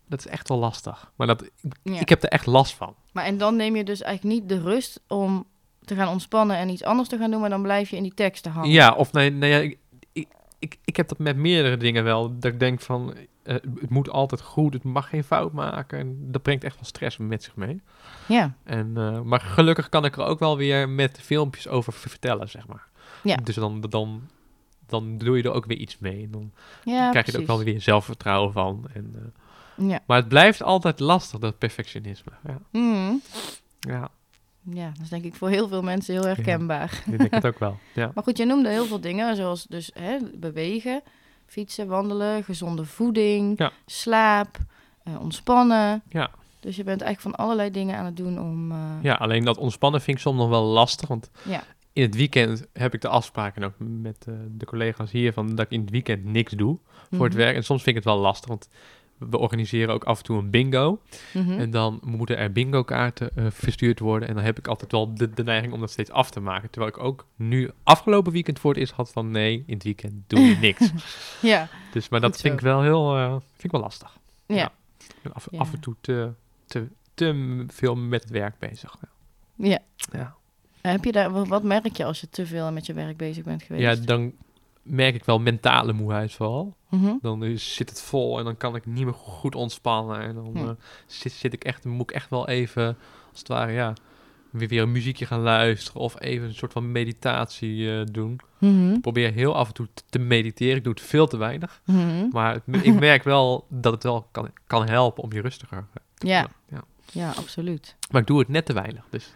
Dat 0.09 0.19
is 0.19 0.27
echt 0.27 0.47
wel 0.49 0.57
lastig. 0.57 1.11
Maar 1.15 1.27
dat, 1.27 1.49
Ja. 1.83 1.99
ik 1.99 2.09
heb 2.09 2.23
er 2.23 2.29
echt 2.29 2.45
last 2.45 2.73
van. 2.73 2.95
Maar 3.11 3.25
en 3.25 3.37
dan 3.37 3.55
neem 3.55 3.75
je 3.75 3.83
dus 3.83 4.01
eigenlijk 4.01 4.39
niet 4.39 4.49
de 4.49 4.61
rust 4.61 5.01
om 5.07 5.45
te 5.85 5.95
gaan 5.95 6.07
ontspannen 6.07 6.57
en 6.57 6.69
iets 6.69 6.83
anders 6.83 7.09
te 7.09 7.17
gaan 7.17 7.31
doen, 7.31 7.39
maar 7.39 7.49
dan 7.49 7.61
blijf 7.61 7.89
je 7.89 7.95
in 7.95 8.03
die 8.03 8.13
teksten 8.13 8.51
hangen. 8.51 8.69
Ja, 8.69 8.93
of 8.93 9.11
nee, 9.11 9.29
nee 9.31 9.63
ik, 9.63 9.77
ik, 10.13 10.27
ik, 10.59 10.77
ik 10.85 10.95
heb 10.97 11.07
dat 11.07 11.17
met 11.19 11.35
meerdere 11.37 11.77
dingen 11.77 12.03
wel. 12.03 12.39
Dat 12.39 12.51
ik 12.53 12.59
denk 12.59 12.81
van, 12.81 13.13
eh, 13.43 13.53
het 13.55 13.89
moet 13.89 14.09
altijd 14.09 14.41
goed, 14.41 14.73
het 14.73 14.83
mag 14.83 15.09
geen 15.09 15.23
fout 15.23 15.53
maken. 15.53 15.99
En 15.99 16.17
dat 16.31 16.41
brengt 16.41 16.63
echt 16.63 16.75
wel 16.75 16.85
stress 16.85 17.17
met 17.17 17.43
zich 17.43 17.55
mee. 17.55 17.81
Ja, 18.27 18.53
En, 18.63 18.91
eh, 18.95 19.21
maar 19.21 19.39
gelukkig 19.41 19.89
kan 19.89 20.05
ik 20.05 20.17
er 20.17 20.23
ook 20.25 20.39
wel 20.39 20.57
weer 20.57 20.89
met 20.89 21.19
filmpjes 21.21 21.67
over 21.67 21.93
vertellen, 21.93 22.49
zeg 22.49 22.67
maar. 22.67 22.87
Ja. 23.23 23.35
Dus 23.35 23.55
dan, 23.55 23.81
dan, 23.81 24.21
dan 24.87 25.17
doe 25.17 25.37
je 25.37 25.43
er 25.43 25.51
ook 25.51 25.65
weer 25.65 25.77
iets 25.77 25.97
mee. 25.99 26.23
En 26.23 26.31
dan 26.31 26.51
ja 26.83 27.09
krijg 27.09 27.25
je 27.25 27.31
er 27.31 27.39
ook 27.41 27.47
wel 27.47 27.63
weer 27.63 27.81
zelfvertrouwen 27.81 28.53
van. 28.53 28.85
En, 28.93 29.11
eh, 29.15 29.89
Ja. 29.89 29.99
maar 30.07 30.17
het 30.17 30.27
blijft 30.27 30.63
altijd 30.63 30.99
lastig, 30.99 31.39
dat 31.39 31.57
perfectionisme. 31.57 32.31
Ja, 32.47 32.57
Mhm. 32.71 33.13
ja 33.79 34.09
ja, 34.71 34.85
dat 34.93 35.01
is 35.01 35.09
denk 35.09 35.23
ik 35.23 35.35
voor 35.35 35.49
heel 35.49 35.67
veel 35.67 35.81
mensen 35.81 36.13
heel 36.13 36.25
herkenbaar. 36.25 37.03
ik 37.11 37.17
denk 37.17 37.33
het 37.33 37.45
ook 37.47 37.59
wel. 37.59 37.77
Ja. 37.93 38.11
Maar 38.13 38.23
goed, 38.23 38.37
je 38.37 38.45
noemde 38.45 38.69
heel 38.69 38.85
veel 38.85 38.99
dingen, 39.01 39.35
zoals 39.35 39.63
dus 39.63 39.91
hè, 39.93 40.17
bewegen, 40.33 41.01
fietsen, 41.45 41.87
wandelen, 41.87 42.43
gezonde 42.43 42.85
voeding, 42.85 43.59
Ja. 43.59 43.71
slaap, 43.85 44.57
eh, 45.03 45.19
ontspannen. 45.21 46.01
Ja. 46.09 46.29
Dus 46.59 46.75
je 46.75 46.83
bent 46.83 47.01
eigenlijk 47.01 47.35
van 47.35 47.45
allerlei 47.45 47.71
dingen 47.71 47.97
aan 47.97 48.05
het 48.05 48.17
doen 48.17 48.39
om... 48.39 48.71
eh, 48.71 48.77
ja, 49.01 49.13
alleen 49.13 49.45
dat 49.45 49.57
ontspannen 49.57 50.01
vind 50.01 50.17
ik 50.17 50.23
soms 50.23 50.37
nog 50.37 50.49
wel 50.49 50.63
lastig. 50.63 51.07
Want 51.07 51.29
Ja. 51.43 51.63
In 51.97 52.03
het 52.03 52.15
weekend 52.15 52.67
heb 52.73 52.93
ik 52.93 53.01
de 53.01 53.07
afspraken 53.07 53.63
ook 53.63 53.73
met 53.77 54.25
eh, 54.27 54.33
de 54.51 54.65
collega's 54.65 55.11
hier... 55.11 55.33
Van 55.33 55.55
dat 55.55 55.65
ik 55.65 55.71
in 55.71 55.81
het 55.81 55.89
weekend 55.89 56.23
niks 56.25 56.51
doe 56.51 56.77
voor 57.11 57.25
het 57.25 57.33
mhm, 57.33 57.43
werk. 57.43 57.55
En 57.55 57.63
soms 57.63 57.83
vind 57.83 57.97
ik 57.97 58.03
het 58.03 58.13
wel 58.13 58.21
lastig, 58.21 58.49
want 58.49 58.69
we 59.17 59.37
organiseren 59.37 59.93
ook 59.93 60.03
af 60.03 60.17
en 60.17 60.23
toe 60.23 60.37
een 60.37 60.49
bingo. 60.49 61.01
mhm. 61.33 61.51
En 61.59 61.71
dan 61.71 61.99
moeten 62.03 62.37
er 62.37 62.51
bingo 62.51 62.83
kaarten 62.83 63.29
eh, 63.35 63.45
verstuurd 63.49 63.99
worden. 63.99 64.27
En 64.29 64.35
dan 64.35 64.43
heb 64.43 64.57
ik 64.57 64.67
altijd 64.67 64.91
wel 64.91 65.13
de, 65.15 65.29
de 65.29 65.43
neiging 65.43 65.73
om 65.73 65.79
dat 65.79 65.91
steeds 65.91 66.11
af 66.11 66.29
te 66.31 66.39
maken. 66.39 66.69
Terwijl 66.69 66.93
ik 66.93 67.03
ook 67.03 67.25
nu 67.35 67.71
afgelopen 67.83 68.31
weekend 68.31 68.59
voor 68.59 68.71
het 68.71 68.79
eerst 68.79 68.93
had 68.93 69.11
van... 69.11 69.31
nee, 69.31 69.63
in 69.65 69.73
het 69.73 69.83
weekend 69.83 70.13
doe 70.27 70.39
je 70.39 70.55
niks. 70.55 70.91
Ja, 71.41 71.67
dus, 71.91 72.09
maar 72.09 72.21
dat 72.21 72.41
vind 72.41 72.53
ik 72.53 72.59
wel 72.59 72.81
heel, 72.81 73.15
eh, 73.17 73.29
vind 73.31 73.63
ik 73.63 73.71
wel 73.71 73.81
lastig. 73.81 74.17
ja. 74.45 74.71
Af, 75.33 75.47
Ja. 75.51 75.59
af 75.59 75.73
en 75.73 75.79
toe 75.79 75.95
te, 76.01 76.31
te, 76.65 76.87
te 77.13 77.63
veel 77.67 77.95
met 77.95 78.21
het 78.21 78.31
werk 78.31 78.59
bezig. 78.59 78.95
ja. 79.57 79.79
Ja. 80.11 80.35
Heb 80.91 81.03
je 81.05 81.11
daar, 81.11 81.45
wat, 81.47 81.63
merk 81.63 81.97
je 81.97 82.05
als 82.05 82.21
je 82.21 82.29
te 82.29 82.45
veel 82.45 82.71
met 82.71 82.85
je 82.85 82.93
werk 82.93 83.17
bezig 83.17 83.43
bent 83.43 83.63
geweest? 83.63 83.83
ja, 83.99 84.05
dan 84.05 84.31
merk 84.81 85.15
ik 85.15 85.23
wel 85.25 85.39
mentale 85.39 85.93
moeheid 85.93 86.33
vooral. 86.33 86.75
Mhm. 86.89 87.13
Dan 87.21 87.43
eh, 87.43 87.57
zit 87.57 87.89
het 87.89 88.01
vol 88.01 88.37
en 88.39 88.43
dan 88.45 88.57
kan 88.57 88.75
ik 88.75 88.85
niet 88.85 89.03
meer 89.05 89.13
goed 89.13 89.55
ontspannen. 89.55 90.19
En 90.21 90.35
dan 90.35 90.49
Hm. 90.57 90.57
eh, 90.57 90.69
zit, 91.05 91.31
zit 91.31 91.53
ik 91.53 91.63
echt, 91.63 91.85
moet 91.85 92.09
ik 92.09 92.15
echt 92.15 92.29
wel 92.29 92.47
even, 92.47 92.97
als 93.29 93.39
het 93.39 93.47
ware, 93.47 93.71
ja, 93.71 93.93
weer, 94.49 94.67
weer 94.67 94.81
een 94.81 94.91
muziekje 94.91 95.25
gaan 95.25 95.39
luisteren. 95.41 96.01
Of 96.01 96.21
even 96.21 96.47
een 96.47 96.53
soort 96.53 96.71
van 96.73 96.91
meditatie 96.91 97.91
eh, 97.99 98.05
doen. 98.11 98.39
Mhm. 98.59 98.93
Ik 98.93 99.01
probeer 99.01 99.31
heel 99.33 99.55
af 99.55 99.67
en 99.67 99.73
toe 99.73 99.87
te- 99.93 100.03
te 100.09 100.19
mediteren. 100.19 100.75
Ik 100.75 100.83
doe 100.83 100.93
het 100.93 101.01
veel 101.01 101.27
te 101.27 101.37
weinig. 101.37 101.81
Mhm. 101.85 102.27
Maar 102.31 102.59
ik 102.71 102.99
merk 102.99 103.23
wel 103.23 103.65
dat 103.69 103.93
het 103.93 104.03
wel 104.03 104.27
kan, 104.31 104.49
kan 104.67 104.87
helpen 104.89 105.23
om 105.23 105.33
je 105.33 105.41
rustiger 105.41 105.85
te 106.13 106.27
Ja. 106.27 106.47
ja. 106.69 106.83
Ja, 107.11 107.29
absoluut. 107.37 107.95
Maar 108.11 108.21
ik 108.21 108.27
doe 108.27 108.39
het 108.39 108.47
net 108.47 108.65
te 108.65 108.73
weinig. 108.73 109.03
Dus 109.09 109.33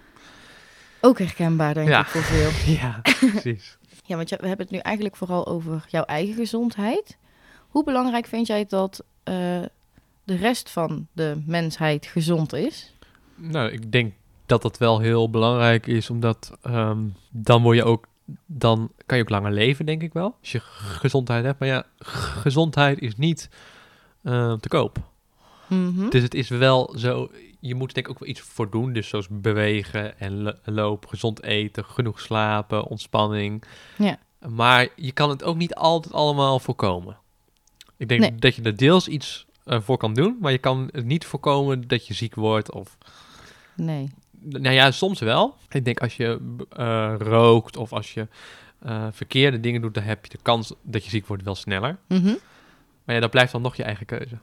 Ook 1.02 1.20
herkenbaar, 1.20 1.74
denk 1.74 1.88
Ja. 1.88 2.00
ik, 2.00 2.06
voor 2.08 2.22
veel. 2.22 2.50
ja, 2.76 3.00
precies. 3.32 3.78
Ja, 4.06 4.16
want 4.18 4.30
je- 4.30 4.38
we 4.42 4.48
hebben 4.48 4.66
het 4.66 4.76
nu 4.76 4.82
eigenlijk 4.82 5.16
vooral 5.16 5.48
over 5.48 5.86
jouw 5.88 6.04
eigen 6.04 6.34
gezondheid. 6.36 7.18
Hoe 7.68 7.84
belangrijk 7.84 8.26
vind 8.26 8.48
jij 8.48 8.66
dat 8.66 9.04
eh, 9.24 9.34
de 10.24 10.36
rest 10.36 10.70
van 10.70 11.08
de 11.14 11.42
mensheid 11.46 12.06
gezond 12.06 12.54
is? 12.54 12.96
Nou, 13.36 13.72
ik 13.72 13.92
denk 13.92 14.14
dat 14.46 14.62
dat 14.62 14.78
wel 14.78 15.00
heel 15.00 15.30
belangrijk 15.30 15.88
is, 15.88 16.10
omdat 16.10 16.52
ehm, 16.62 17.00
dan 17.30 17.62
word 17.62 17.78
je 17.78 17.84
ook, 17.84 18.08
dan 18.46 18.92
kan 19.06 19.18
je 19.18 19.24
ook 19.24 19.30
langer 19.30 19.52
leven, 19.52 19.86
denk 19.86 20.02
ik 20.02 20.14
wel. 20.14 20.36
Als 20.40 20.52
je 20.52 20.60
gezondheid 21.00 21.44
hebt. 21.46 21.60
Maar 21.60 21.68
ja, 21.68 21.84
gezondheid 22.00 23.00
is 23.00 23.16
niet 23.16 23.50
eh, 24.24 24.54
te 24.54 24.68
koop. 24.68 24.98
Mhm. 25.74 26.10
Dus 26.10 26.22
het 26.24 26.34
is 26.34 26.50
wel 26.50 26.94
zo, 26.98 27.32
je 27.60 27.76
moet 27.76 27.88
er 27.88 27.94
denk 27.94 28.06
ik 28.06 28.12
ook 28.12 28.20
wel 28.20 28.30
iets 28.30 28.40
voor 28.42 28.70
doen. 28.70 28.94
Dus 28.94 29.08
zoals 29.08 29.28
bewegen 29.30 30.20
en 30.20 30.42
lo- 30.42 30.56
lopen, 30.66 31.10
gezond 31.10 31.44
eten, 31.44 31.86
genoeg 31.86 32.20
slapen, 32.20 32.84
ontspanning. 32.86 33.64
Ja. 33.98 34.18
Maar 34.50 34.88
je 34.96 35.12
kan 35.12 35.30
het 35.30 35.44
ook 35.44 35.56
niet 35.56 35.76
altijd 35.76 36.14
allemaal 36.14 36.60
voorkomen. 36.60 37.18
Ik 37.98 38.08
denk 38.08 38.22
Nee. 38.22 38.36
dat 38.36 38.56
je 38.56 38.62
er 38.62 38.76
deels 38.78 39.08
iets 39.08 39.46
eh, 39.66 39.82
voor 39.82 39.98
kan 39.98 40.14
doen, 40.14 40.38
maar 40.42 40.52
je 40.52 40.58
kan 40.58 40.90
het 40.92 41.06
niet 41.06 41.26
voorkomen 41.26 41.88
dat 41.88 42.08
je 42.08 42.14
ziek 42.14 42.36
wordt 42.36 42.72
of 42.72 42.98
Nee. 43.76 44.12
nou 44.40 44.76
ja, 44.76 44.92
soms 44.92 45.20
wel. 45.20 45.56
Ik 45.70 45.86
denk 45.86 46.00
als 46.02 46.16
je 46.18 46.56
eh, 46.70 47.16
rookt 47.18 47.78
of 47.78 47.94
als 47.94 48.14
je 48.14 48.28
eh, 48.80 49.08
verkeerde 49.12 49.60
dingen 49.60 49.82
doet, 49.82 49.94
dan 49.94 50.04
heb 50.04 50.24
je 50.26 50.32
de 50.32 50.40
kans 50.42 50.74
dat 50.82 51.04
je 51.04 51.10
ziek 51.10 51.28
wordt 51.28 51.44
wel 51.44 51.56
sneller. 51.56 51.98
Mhm. 52.08 52.34
Maar 53.04 53.16
ja, 53.16 53.22
dat 53.22 53.32
blijft 53.32 53.52
dan 53.52 53.62
nog 53.62 53.76
je 53.76 53.84
eigen 53.84 54.06
keuze. 54.06 54.38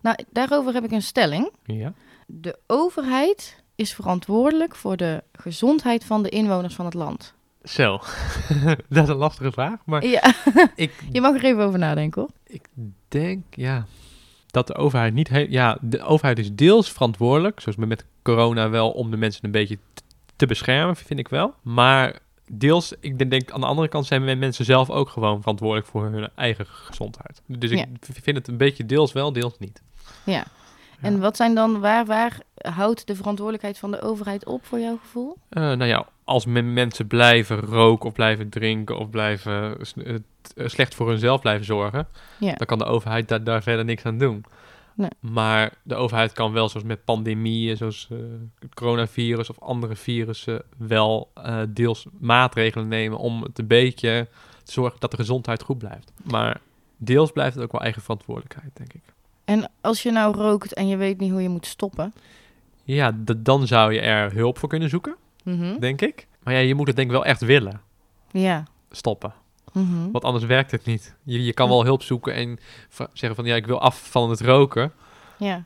Nou, 0.00 0.16
daarover 0.30 0.72
heb 0.74 0.84
ik 0.84 0.90
een 0.90 1.02
stelling. 1.02 1.50
Ja. 1.64 1.92
De 2.26 2.58
overheid 2.66 3.62
is 3.74 3.94
verantwoordelijk 3.94 4.76
voor 4.76 4.96
de 4.96 5.22
gezondheid 5.32 6.04
van 6.04 6.22
de 6.22 6.28
inwoners 6.28 6.74
van 6.74 6.84
het 6.84 6.94
land. 6.94 7.34
Zo, 7.62 8.00
dat 8.88 9.02
is 9.02 9.08
een 9.08 9.16
lastige 9.16 9.52
vraag. 9.52 9.78
Maar 9.84 10.04
Ja, 10.06 10.34
ik, 10.74 10.92
je 11.12 11.20
mag 11.20 11.34
er 11.34 11.44
even 11.44 11.62
over 11.64 11.78
nadenken 11.78 12.20
hoor. 12.20 12.30
ik 12.46 12.62
denk, 13.08 13.44
ja, 13.50 13.86
dat 14.46 14.66
de 14.66 14.74
overheid 14.74 15.14
niet... 15.14 15.28
he- 15.28 15.46
ja, 15.48 15.78
de 15.80 16.02
overheid 16.02 16.38
is 16.38 16.52
deels 16.54 16.92
verantwoordelijk, 16.92 17.60
zoals 17.60 17.76
met 17.78 18.04
corona 18.22 18.70
wel, 18.70 18.90
om 18.90 19.10
de 19.10 19.16
mensen 19.16 19.44
een 19.44 19.50
beetje 19.50 19.78
te 20.36 20.46
beschermen, 20.46 20.96
vind 20.96 21.18
ik 21.20 21.28
wel. 21.28 21.54
Maar 21.62 22.18
deels, 22.50 22.92
ik 23.00 23.18
denk, 23.18 23.30
denk 23.30 23.50
aan 23.50 23.60
de 23.60 23.66
andere 23.66 23.88
kant 23.88 24.06
zijn 24.06 24.24
men- 24.24 24.38
mensen 24.38 24.64
zelf 24.64 24.90
ook 24.90 25.08
gewoon 25.08 25.40
verantwoordelijk 25.40 25.86
voor 25.86 26.04
hun 26.04 26.28
eigen 26.34 26.66
gezondheid. 26.66 27.42
Dus 27.46 27.70
ik 27.70 27.78
Ja. 27.78 27.84
vind 28.22 28.36
het 28.36 28.48
een 28.48 28.56
beetje 28.56 28.86
deels 28.86 29.12
wel, 29.12 29.32
deels 29.32 29.58
niet. 29.58 29.82
Ja. 30.24 30.44
En 31.00 31.20
wat 31.20 31.36
zijn 31.36 31.54
dan, 31.54 31.80
waar, 31.80 32.06
waar 32.06 32.38
houdt 32.56 33.06
de 33.06 33.14
verantwoordelijkheid 33.14 33.78
van 33.78 33.90
de 33.90 34.00
overheid 34.00 34.44
op 34.46 34.66
voor 34.66 34.80
jouw 34.80 34.96
gevoel? 35.02 35.36
Eh, 35.48 35.62
nou 35.62 35.84
ja, 35.84 36.06
als 36.24 36.46
men- 36.46 36.72
mensen 36.72 37.06
blijven 37.06 37.60
roken 37.60 38.06
of 38.08 38.12
blijven 38.14 38.48
drinken 38.48 38.98
of 38.98 39.10
blijven 39.10 39.76
eh, 40.04 40.14
slecht 40.66 40.94
voor 40.94 41.08
hunzelf 41.08 41.40
blijven 41.40 41.64
zorgen, 41.66 42.08
Ja. 42.38 42.54
dan 42.54 42.66
kan 42.66 42.78
de 42.78 42.84
overheid 42.84 43.28
daar, 43.28 43.44
daar 43.44 43.62
verder 43.62 43.84
niks 43.84 44.04
aan 44.04 44.18
doen. 44.18 44.44
Nee. 44.98 45.10
Maar 45.20 45.72
de 45.82 45.94
overheid 45.94 46.32
kan 46.32 46.52
wel, 46.52 46.68
zoals 46.68 46.86
met 46.86 47.04
pandemieën, 47.04 47.76
zoals 47.76 48.08
eh, 48.10 48.18
het 48.58 48.74
coronavirus 48.74 49.50
of 49.50 49.60
andere 49.60 49.96
virussen, 49.96 50.62
wel 50.76 51.30
eh, 51.34 51.60
deels 51.68 52.06
maatregelen 52.20 52.88
nemen 52.88 53.18
om 53.18 53.42
het 53.42 53.58
een 53.58 53.66
beetje 53.66 54.28
te 54.64 54.72
zorgen 54.72 55.00
dat 55.00 55.10
de 55.10 55.16
gezondheid 55.16 55.62
goed 55.62 55.78
blijft. 55.78 56.12
Maar 56.24 56.60
deels 56.96 57.32
blijft 57.32 57.54
het 57.54 57.64
ook 57.64 57.72
wel 57.72 57.80
eigen 57.80 58.02
verantwoordelijkheid, 58.02 58.70
denk 58.76 58.92
ik. 58.92 59.02
En 59.44 59.70
als 59.80 60.02
je 60.02 60.10
nou 60.10 60.34
rookt 60.36 60.74
en 60.74 60.88
je 60.88 60.96
weet 60.96 61.18
niet 61.20 61.30
hoe 61.30 61.42
je 61.42 61.48
moet 61.48 61.66
stoppen. 61.66 62.12
Ja, 62.84 63.12
dan 63.36 63.66
zou 63.66 63.92
je 63.92 64.00
er 64.00 64.32
hulp 64.32 64.58
voor 64.58 64.68
kunnen 64.68 64.88
zoeken, 64.88 65.16
Mhm. 65.44 65.78
denk 65.78 66.00
ik. 66.00 66.26
Maar 66.42 66.54
ja, 66.54 66.60
je 66.60 66.74
moet 66.74 66.86
het 66.86 66.96
denk 66.96 67.08
ik 67.08 67.14
wel 67.14 67.24
echt 67.24 67.40
willen 67.40 67.80
Ja. 68.30 68.64
stoppen. 68.90 69.32
Mhm. 69.72 70.10
Want 70.10 70.24
anders 70.24 70.44
werkt 70.44 70.70
het 70.70 70.84
niet. 70.84 71.14
Je, 71.22 71.44
je 71.44 71.52
kan 71.52 71.68
wel 71.68 71.84
hulp 71.84 72.02
zoeken 72.02 72.34
en 72.34 72.58
zeggen 73.12 73.34
van 73.34 73.44
ja, 73.44 73.54
ik 73.56 73.66
wil 73.66 73.80
af 73.80 74.10
van 74.10 74.30
het 74.30 74.40
roken. 74.40 74.92
Ja. 75.38 75.64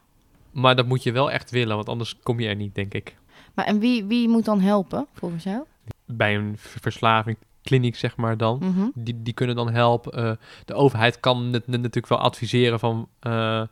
Maar 0.51 0.77
dat 0.77 0.87
moet 0.87 1.03
je 1.03 1.13
wel 1.13 1.31
echt 1.31 1.51
willen, 1.51 1.77
want 1.77 1.89
anders 1.89 2.17
kom 2.23 2.41
je 2.41 2.49
er 2.49 2.57
niet, 2.57 2.75
denk 2.75 2.95
ik. 2.95 3.17
Maar 3.55 3.65
en 3.65 3.79
wie, 3.79 4.05
wie 4.05 4.29
moet 4.29 4.45
dan 4.45 4.61
helpen, 4.61 5.07
volgens 5.13 5.45
jou? 5.45 5.63
Bij 6.07 6.35
een 6.37 6.55
v- 6.59 6.77
verslaving, 6.81 7.37
kliniek 7.63 7.97
zeg 7.97 8.17
maar 8.17 8.37
dan. 8.37 8.59
Mhm. 8.59 8.89
Die, 8.95 9.23
die 9.23 9.33
kunnen 9.33 9.57
dan 9.57 9.71
helpen. 9.71 10.13
Eh, 10.13 10.33
de 10.65 10.75
overheid 10.75 11.21
kan 11.21 11.53
het 11.53 11.67
natuurlijk 11.67 12.09
wel 12.09 12.19
adviseren 12.19 12.79
van 12.79 13.09
eh, 13.21 13.63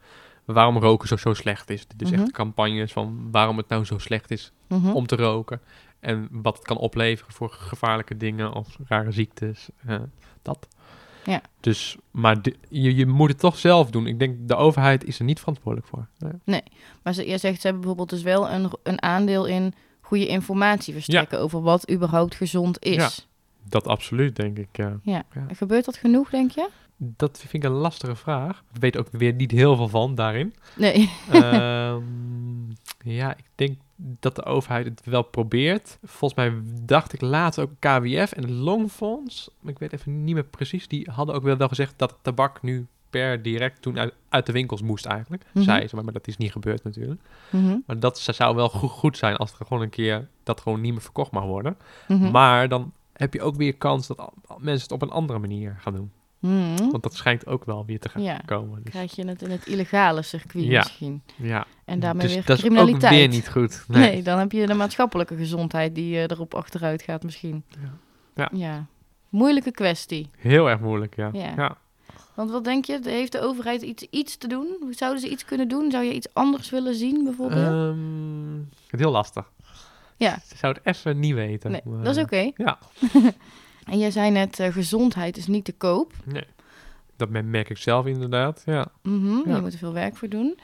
waarom 0.44 0.78
roken 0.78 1.08
zo, 1.08 1.16
zo 1.16 1.34
slecht 1.34 1.70
is. 1.70 1.86
Dus 1.96 2.10
Mhm. 2.10 2.20
echt 2.20 2.30
campagnes 2.32 2.92
van 2.92 3.28
waarom 3.30 3.56
het 3.56 3.68
nou 3.68 3.84
zo 3.84 3.98
slecht 3.98 4.30
is 4.30 4.52
Mhm. 4.68 4.90
om 4.90 5.06
te 5.06 5.16
roken. 5.16 5.60
En 6.00 6.28
wat 6.30 6.56
het 6.56 6.66
kan 6.66 6.76
opleveren 6.76 7.32
voor 7.32 7.50
gevaarlijke 7.50 8.16
dingen 8.16 8.52
of 8.52 8.76
rare 8.88 9.12
ziektes. 9.12 9.68
eh, 9.86 9.96
dat. 10.42 10.68
Ja. 11.24 11.42
Dus, 11.60 11.96
maar 12.10 12.42
de- 12.42 12.56
je, 12.68 12.94
je 12.94 13.06
moet 13.06 13.28
het 13.28 13.38
toch 13.38 13.58
zelf 13.58 13.90
doen. 13.90 14.06
Ik 14.06 14.18
denk, 14.18 14.48
de 14.48 14.56
overheid 14.56 15.04
is 15.04 15.18
er 15.18 15.24
niet 15.24 15.38
verantwoordelijk 15.38 15.90
voor. 15.90 16.06
Nee. 16.44 16.62
Maar 17.02 17.12
ze, 17.14 17.26
jij 17.26 17.38
zegt, 17.38 17.54
ze 17.60 17.66
hebben 17.66 17.80
bijvoorbeeld 17.80 18.10
dus 18.10 18.22
wel 18.22 18.50
een, 18.50 18.70
een 18.82 19.02
aandeel 19.02 19.46
in 19.46 19.74
goede 20.00 20.26
informatie 20.26 20.92
verstrekken 20.94 21.40
over 21.40 21.62
wat 21.62 21.90
überhaupt 21.90 22.34
gezond 22.34 22.84
is. 22.84 22.94
Ja. 22.94 23.08
Dat 23.68 23.86
absoluut, 23.86 24.36
denk 24.36 24.58
ik. 24.58 24.68
Ja. 24.72 24.98
Ja. 25.02 25.22
Ja. 25.34 25.46
Gebeurt 25.54 25.84
dat 25.84 25.96
genoeg, 25.96 26.30
denk 26.30 26.50
je? 26.50 26.68
Dat 26.96 27.38
vind 27.38 27.52
ik 27.52 27.70
een 27.70 27.76
lastige 27.76 28.16
vraag. 28.16 28.62
Ik 28.74 28.80
weet 28.80 28.96
ook 28.96 29.08
weer 29.10 29.32
niet 29.34 29.50
heel 29.50 29.76
veel 29.76 29.88
van 29.88 30.14
daarin. 30.14 30.54
Nee. 30.76 31.10
Ehm, 31.30 32.02
ja, 33.04 33.30
ik 33.36 33.44
denk 33.54 33.78
dat 34.02 34.36
de 34.36 34.44
overheid 34.44 34.84
het 34.86 35.02
wel 35.04 35.22
probeert. 35.22 35.98
Volgens 36.04 36.34
mij 36.34 36.62
dacht 36.82 37.12
ik 37.12 37.20
laatst 37.20 37.58
ook 37.58 37.70
KWF 37.78 38.32
en 38.32 38.42
het 38.42 38.50
Longfonds. 38.50 39.50
Ik 39.64 39.78
weet 39.78 39.92
even 39.92 40.24
niet 40.24 40.34
meer 40.34 40.44
precies. 40.44 40.88
Die 40.88 41.08
hadden 41.12 41.34
ook 41.34 41.42
wel, 41.42 41.68
gezegd 41.68 41.94
dat 41.96 42.18
tabak 42.22 42.62
nu 42.62 42.86
per 43.10 43.42
direct 43.42 43.82
toen 43.82 43.98
uit, 43.98 44.14
uit 44.28 44.46
de 44.46 44.52
winkels 44.52 44.82
moest 44.82 45.04
eigenlijk. 45.04 45.44
Mhm. 45.52 45.64
Zei 45.64 45.88
ze, 45.88 45.94
maar, 45.94 46.04
maar 46.04 46.12
dat 46.12 46.26
is 46.26 46.36
niet 46.36 46.52
gebeurd 46.52 46.84
natuurlijk. 46.84 47.20
Mhm. 47.50 47.78
Maar 47.86 48.00
dat 48.00 48.18
zou 48.18 48.54
wel 48.54 48.68
go- 48.68 48.88
goed 48.88 49.16
zijn 49.16 49.36
als 49.36 49.50
er 49.58 49.66
gewoon 49.66 49.82
een 49.82 49.90
keer 49.90 50.28
dat 50.42 50.60
gewoon 50.60 50.80
niet 50.80 50.92
meer 50.92 51.02
verkocht 51.02 51.30
mag 51.30 51.44
worden. 51.44 51.76
Mhm. 52.08 52.30
Maar 52.30 52.68
dan 52.68 52.92
heb 53.12 53.34
je 53.34 53.42
ook 53.42 53.56
weer 53.56 53.76
kans 53.76 54.06
dat 54.06 54.32
mensen 54.58 54.82
het 54.82 54.92
op 54.92 55.02
een 55.02 55.10
andere 55.10 55.38
manier 55.38 55.76
gaan 55.80 55.94
doen. 55.94 56.10
Mhm. 56.40 56.90
Want 56.90 57.02
dat 57.02 57.14
schijnt 57.14 57.46
ook 57.46 57.64
wel 57.64 57.84
weer 57.86 57.98
te 58.00 58.08
gaan 58.08 58.22
Ja. 58.22 58.40
komen. 58.46 58.82
Dus, 58.82 58.92
Krijg 58.92 59.16
je 59.16 59.26
het 59.26 59.42
in 59.42 59.50
het 59.50 59.66
illegale 59.66 60.22
circuit 60.22 60.64
Ja. 60.64 60.78
misschien. 60.78 61.22
ja. 61.36 61.66
En 61.84 62.00
daarmee 62.00 62.22
dus 62.26 62.34
weer 62.34 62.44
dat 62.44 62.56
is 62.56 62.62
criminaliteit. 62.62 63.12
ook 63.12 63.18
weer 63.18 63.28
niet 63.28 63.48
goed. 63.48 63.84
Nee. 63.88 64.10
Nee. 64.10 64.22
dan 64.22 64.38
heb 64.38 64.52
je 64.52 64.66
de 64.66 64.74
maatschappelijke 64.74 65.36
gezondheid 65.36 65.94
die 65.94 66.16
eh, 66.16 66.22
erop 66.22 66.54
achteruit 66.54 67.02
gaat 67.02 67.22
misschien. 67.22 67.64
Ja. 68.34 68.48
ja. 68.52 68.86
Moeilijke 69.28 69.70
kwestie. 69.70 70.30
Heel 70.38 70.68
erg 70.70 70.80
moeilijk, 70.80 71.16
ja. 71.16 71.30
Ja. 71.32 71.52
ja. 71.56 71.76
Want 72.34 72.50
wat 72.50 72.64
denk 72.64 72.84
je, 72.84 72.98
heeft 73.02 73.32
de 73.32 73.40
overheid 73.40 73.82
iets, 73.82 74.06
iets 74.10 74.36
te 74.36 74.48
doen? 74.48 74.76
Hoe 74.80 74.92
Zouden 74.94 75.20
ze 75.20 75.28
iets 75.30 75.44
kunnen 75.44 75.68
doen? 75.68 75.90
Zou 75.90 76.04
je 76.04 76.14
iets 76.14 76.28
anders 76.32 76.70
willen 76.70 76.94
zien 76.94 77.24
bijvoorbeeld? 77.24 77.66
Ehm, 77.66 78.54
het 78.84 78.92
is 78.92 78.98
heel 79.00 79.10
lastig. 79.10 79.50
Ja. 80.16 80.34
Ik 80.34 80.56
zou 80.56 80.74
het 80.74 80.96
even 80.96 81.18
niet 81.18 81.34
weten. 81.34 81.70
nee, 81.70 81.80
maar, 81.84 82.04
dat 82.04 82.16
is 82.16 82.22
oké. 82.22 82.50
Ja. 82.56 82.78
En 83.90 83.98
jij 83.98 84.10
zei 84.10 84.30
net, 84.30 84.58
eh, 84.60 84.72
gezondheid 84.72 85.36
is 85.36 85.46
niet 85.46 85.64
te 85.64 85.72
koop. 85.72 86.12
Nee. 86.24 86.44
Dat 87.16 87.28
me- 87.28 87.42
merk 87.42 87.70
ik 87.70 87.76
zelf 87.78 88.06
inderdaad, 88.06 88.62
ja. 88.66 88.72
Ja. 88.74 88.86
Je 89.02 89.60
moet 89.60 89.72
er 89.72 89.78
veel 89.78 89.92
werk 89.92 90.16
voor 90.16 90.28
doen. 90.28 90.58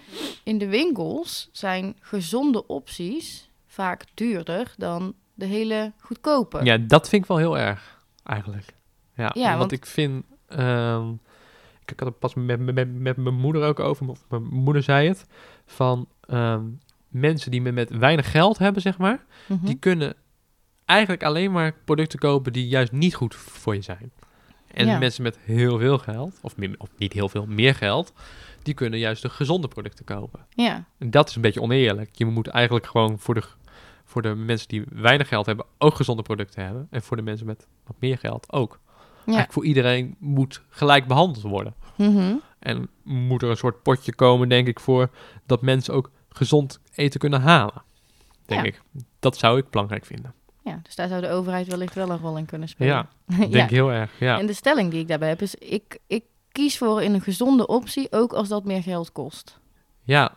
In 0.44 0.58
de 0.58 0.66
winkels 0.68 1.48
zijn 1.52 1.96
gezonde 2.00 2.66
opties 2.66 3.50
vaak 3.66 4.04
duurder 4.14 4.74
dan 4.76 5.14
de 5.34 5.44
hele 5.44 5.92
goedkope. 6.00 6.60
Ja, 6.64 6.76
dat 6.78 7.08
vind 7.08 7.22
ik 7.22 7.28
wel 7.28 7.36
heel 7.38 7.58
erg, 7.58 8.02
eigenlijk. 8.24 8.74
Ja, 9.14 9.30
Ja, 9.34 9.46
want, 9.46 9.58
want- 9.58 9.72
ik 9.72 9.86
vind... 9.86 10.24
ehm, 10.46 11.08
ik 11.84 11.98
had 12.00 12.08
het 12.08 12.18
pas 12.18 12.34
met, 12.34 12.60
met, 12.60 12.94
met, 12.98 13.16
mijn 13.16 13.34
moeder 13.34 13.62
ook 13.64 13.80
over, 13.80 14.08
of 14.08 14.24
mijn 14.28 14.42
moeder 14.44 14.82
zei 14.82 15.08
het, 15.08 15.26
van 15.66 16.08
ehm, 16.20 16.64
mensen 17.08 17.50
die 17.50 17.62
met, 17.62 17.74
met 17.74 17.90
weinig 17.96 18.30
geld 18.30 18.58
hebben, 18.58 18.82
zeg 18.82 18.98
maar, 18.98 19.24
Mhm. 19.48 19.66
die 19.66 19.74
kunnen 19.74 20.14
eigenlijk 20.86 21.22
alleen 21.22 21.52
maar 21.52 21.74
producten 21.84 22.18
kopen 22.18 22.52
die 22.52 22.68
juist 22.68 22.92
niet 22.92 23.14
goed 23.14 23.34
voor 23.34 23.74
je 23.74 23.80
zijn. 23.82 24.12
En 24.66 24.86
Ja. 24.86 24.98
mensen 24.98 25.22
met 25.22 25.38
heel 25.38 25.78
veel 25.78 25.98
geld, 25.98 26.38
of, 26.42 26.56
meer, 26.56 26.74
of 26.78 26.88
niet 26.96 27.12
heel 27.12 27.28
veel, 27.28 27.46
meer 27.46 27.74
geld, 27.74 28.12
die 28.62 28.74
kunnen 28.74 28.98
juist 28.98 29.22
de 29.22 29.28
gezonde 29.28 29.68
producten 29.68 30.04
kopen. 30.04 30.46
Ja, 30.50 30.84
En 30.98 31.10
dat 31.10 31.28
is 31.28 31.34
een 31.36 31.42
beetje 31.42 31.60
oneerlijk. 31.62 32.10
Je 32.12 32.24
moet 32.24 32.46
eigenlijk 32.46 32.86
gewoon 32.86 33.18
voor 33.18 33.34
de, 33.34 33.42
voor 34.04 34.22
de 34.22 34.34
mensen 34.34 34.68
die 34.68 34.84
weinig 34.92 35.28
geld 35.28 35.46
hebben 35.46 35.66
ook 35.78 35.94
gezonde 35.94 36.22
producten 36.22 36.64
hebben. 36.64 36.86
En 36.90 37.02
voor 37.02 37.16
de 37.16 37.22
mensen 37.22 37.46
met 37.46 37.66
wat 37.86 37.96
meer 37.98 38.18
geld 38.18 38.52
ook. 38.52 38.80
ja. 38.88 39.02
Eigenlijk 39.24 39.52
voor 39.52 39.64
iedereen 39.64 40.16
moet 40.18 40.62
gelijk 40.68 41.06
behandeld 41.06 41.42
worden. 41.44 41.74
Mhm. 41.96 42.34
En 42.58 42.88
moet 43.02 43.42
er 43.42 43.50
een 43.50 43.56
soort 43.56 43.82
potje 43.82 44.14
komen, 44.14 44.48
denk 44.48 44.66
ik, 44.68 44.80
voor 44.80 45.10
dat 45.46 45.62
mensen 45.62 45.94
ook 45.94 46.10
gezond 46.28 46.80
eten 46.94 47.20
kunnen 47.20 47.40
halen. 47.40 47.82
Denk 48.46 48.60
Ja. 48.60 48.66
ik. 48.66 48.82
Dat 49.20 49.36
zou 49.36 49.58
ik 49.58 49.70
belangrijk 49.70 50.04
vinden. 50.06 50.34
Ja, 50.66 50.80
dus 50.82 50.94
daar 50.94 51.08
zou 51.08 51.20
de 51.20 51.28
overheid 51.30 51.66
wellicht 51.66 51.94
wel 51.94 52.10
een 52.10 52.18
rol 52.18 52.36
in 52.38 52.46
kunnen 52.46 52.68
spelen. 52.68 52.92
Ja, 52.94 53.08
ja. 53.38 53.46
denk 53.46 53.70
heel 53.70 53.92
erg. 53.92 54.18
Ja. 54.20 54.38
En 54.38 54.46
de 54.46 54.52
stelling 54.52 54.90
die 54.90 55.00
ik 55.00 55.08
daarbij 55.08 55.28
heb 55.28 55.42
is, 55.42 55.54
ik, 55.54 55.98
ik 56.06 56.24
kies 56.52 56.78
voor 56.78 57.00
een 57.00 57.20
gezonde 57.20 57.66
optie, 57.66 58.06
ook 58.12 58.32
als 58.32 58.48
dat 58.48 58.64
meer 58.64 58.82
geld 58.82 59.12
kost. 59.12 59.58
ja, 60.02 60.34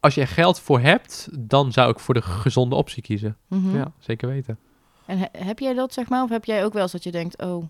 als 0.00 0.14
je 0.14 0.20
er 0.20 0.26
geld 0.28 0.60
voor 0.60 0.80
hebt, 0.80 1.28
dan 1.38 1.72
zou 1.72 1.90
ik 1.90 1.98
voor 1.98 2.14
de 2.14 2.22
gezonde 2.22 2.74
optie 2.74 3.02
kiezen. 3.02 3.36
Mhm. 3.48 3.76
Ja, 3.76 3.92
zeker 3.98 4.28
weten. 4.28 4.58
En 5.06 5.18
he- 5.18 5.44
heb 5.44 5.58
jij 5.58 5.74
dat, 5.74 5.92
zeg 5.92 6.08
maar? 6.08 6.22
Of 6.22 6.30
heb 6.30 6.44
jij 6.44 6.64
ook 6.64 6.72
wel 6.72 6.82
eens 6.82 6.92
dat 6.92 7.02
je 7.04 7.10
denkt, 7.10 7.42
oh, 7.42 7.64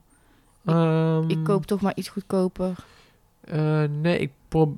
Ehm, 0.64 1.28
ik 1.30 1.44
koop 1.44 1.66
toch 1.66 1.80
maar 1.80 1.92
iets 1.96 2.08
goedkoper? 2.08 2.74
Eh, 3.40 3.82
nee, 3.90 4.18
ik, 4.18 4.32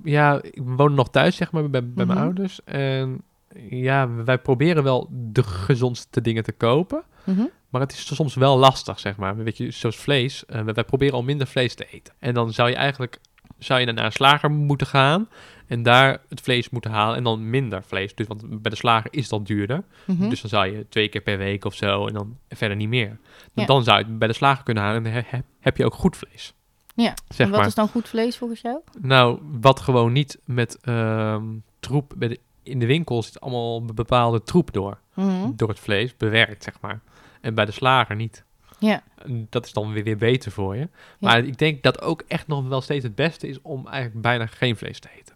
ja, 0.05 0.38
ik 0.42 0.61
woon 0.64 0.94
nog 0.94 1.11
thuis, 1.11 1.37
zeg 1.37 1.52
maar, 1.52 1.70
bij, 1.70 1.85
bij 1.85 2.05
Mhm. 2.05 2.07
mijn 2.07 2.18
ouders. 2.26 2.61
En 2.64 3.22
ja, 3.71 4.09
wij 4.25 4.38
proberen 4.38 4.83
wel 4.83 5.09
de 5.11 5.42
gezondste 5.42 6.21
dingen 6.21 6.42
te 6.42 6.53
kopen. 6.53 7.03
Mhm. 7.25 7.45
Maar 7.69 7.81
het 7.81 7.92
is 7.92 8.14
soms 8.14 8.35
wel 8.35 8.59
lastig, 8.59 8.99
zeg 8.99 9.16
maar. 9.16 9.37
Weet 9.37 9.57
je, 9.57 9.71
zoals 9.71 9.97
vlees. 9.97 10.45
eh, 10.47 10.62
wij, 10.62 10.85
proberen 10.85 11.14
al 11.14 11.23
minder 11.23 11.47
vlees 11.47 11.75
te 11.75 11.87
eten. 11.90 12.14
En 12.19 12.35
dan 12.35 12.53
zou 12.53 12.69
je 12.69 12.75
eigenlijk 12.75 13.19
zou 13.59 13.81
je 13.81 13.92
naar 13.92 14.05
een 14.05 14.12
slager 14.12 14.51
moeten 14.51 14.87
gaan 14.87 15.29
en 15.66 15.83
daar 15.83 16.21
het 16.29 16.40
vlees 16.40 16.71
moeten 16.71 16.90
halen 16.90 17.16
en 17.16 17.25
dan 17.25 17.51
minder 17.51 17.83
vlees. 17.83 18.14
Dus, 18.14 18.27
want 18.27 18.62
bij 18.62 18.71
de 18.71 18.77
slager 18.77 19.12
is 19.12 19.29
dat 19.29 19.47
duurder. 19.47 19.83
Mhm. 20.05 20.29
Dus 20.29 20.40
dan 20.40 20.51
zou 20.51 20.66
je 20.77 20.87
twee 20.88 21.09
keer 21.09 21.21
per 21.21 21.38
week 21.38 21.64
of 21.64 21.75
zo 21.75 22.07
en 22.07 22.14
dan 22.14 22.37
verder 22.49 22.77
niet 22.77 22.88
meer. 22.88 23.19
Ja. 23.55 23.66
Dan 23.66 23.85
zou 23.85 23.99
je 23.99 24.05
het 24.05 24.19
bij 24.19 24.29
de 24.29 24.35
slager 24.35 24.64
kunnen 24.64 24.83
halen 24.83 25.05
en 25.05 25.12
dan 25.12 25.12
he- 25.23 25.37
he- 25.37 25.42
heb 25.61 25.77
je 25.77 25.85
ook 25.85 25.95
goed 25.95 26.16
vlees. 26.16 26.55
Ja, 26.95 27.14
Zeg 27.29 27.47
en 27.47 27.51
wat 27.51 27.59
maar. 27.61 27.69
is 27.69 27.75
dan 27.75 27.88
goed 27.88 28.09
vlees 28.09 28.37
volgens 28.37 28.61
jou? 28.61 28.79
Nou, 29.01 29.38
wat 29.61 29.81
gewoon 29.81 30.12
niet 30.12 30.38
met 30.45 30.79
ehm, 30.81 31.45
troep 31.81 32.12
bij 32.16 32.29
de, 32.29 32.40
in 32.66 32.79
de 32.79 32.87
winkel 32.87 33.22
zit 33.22 33.40
allemaal 33.40 33.85
be- 33.85 33.92
bepaalde 33.94 34.42
troep 34.42 34.72
door. 34.72 34.98
Mhm. 35.14 35.50
Door 35.57 35.68
het 35.68 35.79
vlees, 35.81 36.16
bewerkt 36.16 36.62
zeg 36.62 36.74
maar. 36.81 37.00
En 37.40 37.55
bij 37.55 37.64
de 37.64 37.72
slager 37.72 38.16
niet. 38.16 38.44
Ja. 38.79 39.02
Dat 39.26 39.64
is 39.66 39.72
dan 39.72 39.92
weer, 39.92 40.05
weer 40.05 40.16
beter 40.16 40.50
voor 40.52 40.76
je. 40.76 40.88
Maar 41.20 41.38
ik 41.44 41.59
denk 41.59 41.83
dat 41.83 42.00
ook 42.02 42.22
echt 42.29 42.46
nog 42.46 42.68
wel 42.68 42.81
steeds 42.81 43.05
het 43.05 43.14
beste 43.14 43.48
is 43.48 43.62
om 43.62 43.87
eigenlijk 43.87 44.22
bijna 44.22 44.46
geen 44.46 44.76
vlees 44.76 44.98
te 45.00 45.09
eten. 45.18 45.35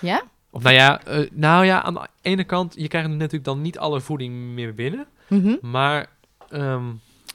Ja? 0.00 0.22
Of 0.50 0.62
nou 0.62 0.74
ja, 0.74 1.04
eh, 1.04 1.30
nou 1.32 1.64
ja, 1.64 1.82
aan 1.82 1.94
de 1.94 2.06
ene 2.22 2.44
kant, 2.44 2.74
je 2.76 2.88
krijgt 2.88 3.08
natuurlijk 3.08 3.44
dan 3.44 3.60
niet 3.60 3.78
alle 3.78 4.00
voeding 4.00 4.34
meer 4.34 4.74
binnen. 4.74 5.06
Mhm. 5.28 5.56
Maar 5.60 6.06
ehm, 6.48 6.84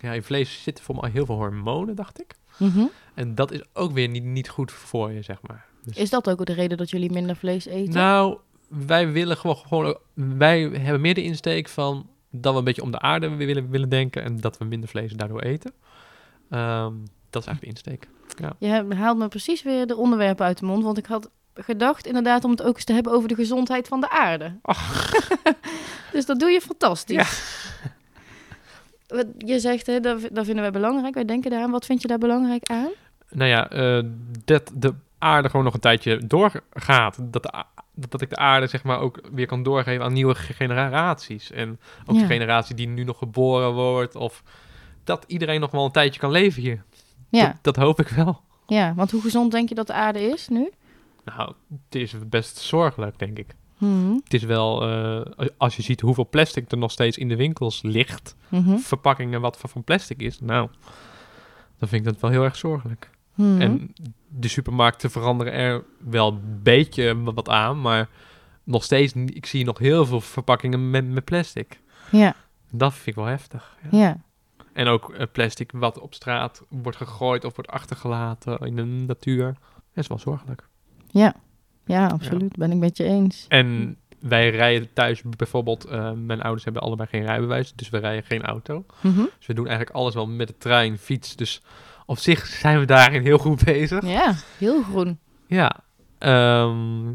ja, 0.01 0.11
in 0.13 0.23
vlees 0.23 0.63
zitten 0.63 0.83
voor 0.83 0.95
mij 1.01 1.09
heel 1.09 1.25
veel 1.25 1.35
hormonen, 1.35 1.95
dacht 1.95 2.21
ik. 2.21 2.35
Mhm. 2.57 2.83
En 3.13 3.35
dat 3.35 3.51
is 3.51 3.61
ook 3.73 3.91
weer 3.91 4.07
niet, 4.07 4.23
niet 4.23 4.49
goed 4.49 4.71
voor 4.71 5.11
je, 5.11 5.21
zeg 5.21 5.37
maar. 5.41 5.65
Dus, 5.83 5.95
Is 5.97 6.09
dat 6.09 6.29
ook 6.29 6.45
de 6.45 6.53
reden 6.53 6.77
dat 6.77 6.89
jullie 6.89 7.11
minder 7.11 7.35
vlees 7.35 7.65
eten? 7.65 7.93
nou, 7.93 8.37
wij 8.69 9.11
willen 9.11 9.37
gewoon, 9.37 9.57
gewoon, 9.57 9.97
wij 10.13 10.61
hebben 10.61 11.01
meer 11.01 11.13
de 11.13 11.23
insteek 11.23 11.69
van 11.69 12.09
dat 12.29 12.53
we 12.53 12.59
een 12.59 12.65
beetje 12.65 12.81
om 12.81 12.91
de 12.91 12.99
aarde 12.99 13.35
willen, 13.35 13.69
willen 13.69 13.89
denken 13.89 14.23
en 14.23 14.39
dat 14.39 14.57
we 14.57 14.65
minder 14.65 14.89
vlees 14.89 15.11
daardoor 15.11 15.41
eten. 15.41 15.73
Ehm, 16.49 16.93
dat 17.29 17.41
is 17.41 17.47
eigenlijk 17.47 17.61
de 17.61 17.67
insteek. 17.67 18.07
Je 18.59 18.95
haalt 18.95 19.17
me 19.17 19.27
precies 19.27 19.63
weer 19.63 19.87
de 19.87 19.95
onderwerpen 19.95 20.45
uit 20.45 20.59
de 20.59 20.65
mond, 20.65 20.83
want 20.83 20.97
ik 20.97 21.05
had 21.05 21.29
gedacht 21.53 22.07
inderdaad 22.07 22.43
om 22.43 22.51
het 22.51 22.61
ook 22.61 22.75
eens 22.75 22.83
te 22.83 22.93
hebben 22.93 23.13
over 23.13 23.27
de 23.27 23.35
gezondheid 23.35 23.87
van 23.87 24.01
de 24.01 24.09
aarde. 24.09 24.59
dus 26.13 26.25
dat 26.25 26.39
doe 26.39 26.49
je 26.49 26.61
fantastisch. 26.61 27.43
Wat 29.07 29.25
Je 29.37 29.59
zegt, 29.59 29.87
hè, 29.87 29.99
dat, 29.99 30.21
dat 30.31 30.45
vinden 30.45 30.63
wij 30.63 30.71
belangrijk, 30.71 31.13
wij 31.13 31.25
denken 31.25 31.51
daaraan. 31.51 31.71
Wat 31.71 31.85
vind 31.85 32.01
je 32.01 32.07
daar 32.07 32.17
belangrijk 32.17 32.69
aan? 32.69 32.89
Nou 33.29 33.49
ja, 33.49 33.69
eh, 33.69 34.03
dat 34.45 34.71
de 34.73 34.93
aarde 35.17 35.49
gewoon 35.49 35.65
nog 35.65 35.73
een 35.73 35.79
tijdje 35.79 36.27
doorgaat. 36.27 37.17
Dat, 37.21 37.43
de, 37.43 37.63
dat 37.95 38.21
ik 38.21 38.29
de 38.29 38.35
aarde 38.35 38.67
zeg 38.67 38.83
maar 38.83 38.99
ook 38.99 39.19
weer 39.31 39.45
kan 39.47 39.63
doorgeven 39.63 40.05
aan 40.05 40.13
nieuwe 40.13 40.35
ge- 40.35 40.53
generaties. 40.53 41.51
En 41.51 41.79
ook 42.05 42.15
Ja. 42.15 42.21
de 42.21 42.27
generatie 42.27 42.75
die 42.75 42.87
nu 42.87 43.03
nog 43.03 43.17
geboren 43.17 43.73
wordt. 43.73 44.15
Of 44.15 44.43
dat 45.03 45.23
iedereen 45.27 45.59
nog 45.59 45.71
wel 45.71 45.85
een 45.85 45.91
tijdje 45.91 46.19
kan 46.19 46.31
leven 46.31 46.61
hier. 46.61 46.83
Ja, 47.29 47.45
Dat, 47.47 47.55
dat 47.61 47.75
hoop 47.75 47.99
ik 47.99 48.07
wel. 48.07 48.41
ja, 48.67 48.93
want 48.93 49.11
hoe 49.11 49.21
gezond 49.21 49.51
denk 49.51 49.69
je 49.69 49.75
dat 49.75 49.87
de 49.87 49.93
aarde 49.93 50.19
is 50.21 50.47
nu? 50.47 50.69
Nou, 51.25 51.53
het 51.69 51.95
is 52.01 52.13
best 52.29 52.57
zorgelijk, 52.57 53.19
denk 53.19 53.37
ik. 53.37 53.55
Mhm. 53.77 54.13
Het 54.23 54.33
is 54.33 54.43
wel, 54.43 54.81
eh, 54.81 55.47
als 55.57 55.75
je 55.75 55.81
ziet 55.81 56.01
hoeveel 56.01 56.27
plastic 56.29 56.71
er 56.71 56.77
nog 56.77 56.91
steeds 56.91 57.17
in 57.17 57.27
de 57.29 57.35
winkels 57.35 57.81
ligt. 57.81 58.35
Mhm. 58.49 58.77
Verpakkingen 58.77 59.41
wat 59.41 59.57
van 59.67 59.83
plastic 59.83 60.21
is. 60.21 60.39
Nou, 60.39 60.69
dan 61.79 61.89
vind 61.89 62.05
ik 62.05 62.11
dat 62.11 62.21
wel 62.21 62.31
heel 62.31 62.43
erg 62.43 62.55
zorgelijk. 62.55 63.09
Mhm. 63.35 63.61
En 63.61 63.93
de 64.27 64.47
supermarkten 64.47 65.11
veranderen 65.11 65.53
er 65.53 65.83
wel 65.99 66.31
een 66.31 66.59
beetje 66.63 67.23
wat 67.23 67.49
aan, 67.49 67.81
maar 67.81 68.09
nog 68.63 68.83
steeds, 68.83 69.13
ik 69.13 69.45
zie 69.45 69.65
nog 69.65 69.77
heel 69.77 70.05
veel 70.05 70.21
verpakkingen 70.21 70.89
met, 70.89 71.09
met 71.09 71.25
plastic. 71.25 71.79
Ja, 72.11 72.35
Dat 72.71 72.93
vind 72.93 73.07
ik 73.07 73.15
wel 73.15 73.25
heftig. 73.25 73.77
Ja. 73.91 73.97
ja. 73.97 74.23
En 74.73 74.87
ook 74.87 75.13
eh, 75.13 75.25
plastic 75.31 75.71
wat 75.71 75.99
op 75.99 76.13
straat 76.13 76.63
wordt 76.69 76.97
gegooid 76.97 77.45
of 77.45 77.55
wordt 77.55 77.71
achtergelaten 77.71 78.59
in 78.59 78.75
de 78.75 78.83
natuur. 78.83 79.45
Dat 79.93 80.03
is 80.03 80.07
wel 80.07 80.19
zorgelijk. 80.19 80.67
Ja, 81.07 81.33
ja 81.85 82.07
absoluut. 82.07 82.55
Ben 82.55 82.71
ik 82.71 82.77
met 82.77 82.97
je 82.97 83.03
eens. 83.03 83.45
En 83.47 83.97
wij 84.19 84.49
rijden 84.49 84.93
thuis 84.93 85.21
bijvoorbeeld, 85.21 85.85
eh, 85.85 86.11
mijn 86.11 86.41
ouders 86.41 86.63
hebben 86.63 86.81
allebei 86.81 87.09
geen 87.09 87.25
rijbewijs, 87.25 87.73
dus 87.73 87.89
we 87.89 87.97
rijden 87.97 88.23
geen 88.23 88.41
auto. 88.41 88.85
Mhm. 89.01 89.23
Dus 89.37 89.47
we 89.47 89.53
doen 89.53 89.67
eigenlijk 89.67 89.95
alles 89.95 90.13
wel 90.13 90.27
met 90.27 90.47
de 90.47 90.57
trein, 90.57 90.97
fiets. 90.97 91.35
Dus 91.35 91.61
op 92.05 92.17
zich 92.17 92.45
zijn 92.45 92.79
we 92.79 92.85
daarin 92.85 93.21
heel 93.23 93.37
goed 93.37 93.63
bezig. 93.63 94.05
Ja, 94.07 94.33
heel 94.57 94.83
groen. 94.83 95.19
Ja, 95.47 95.75
ehm, 96.17 97.07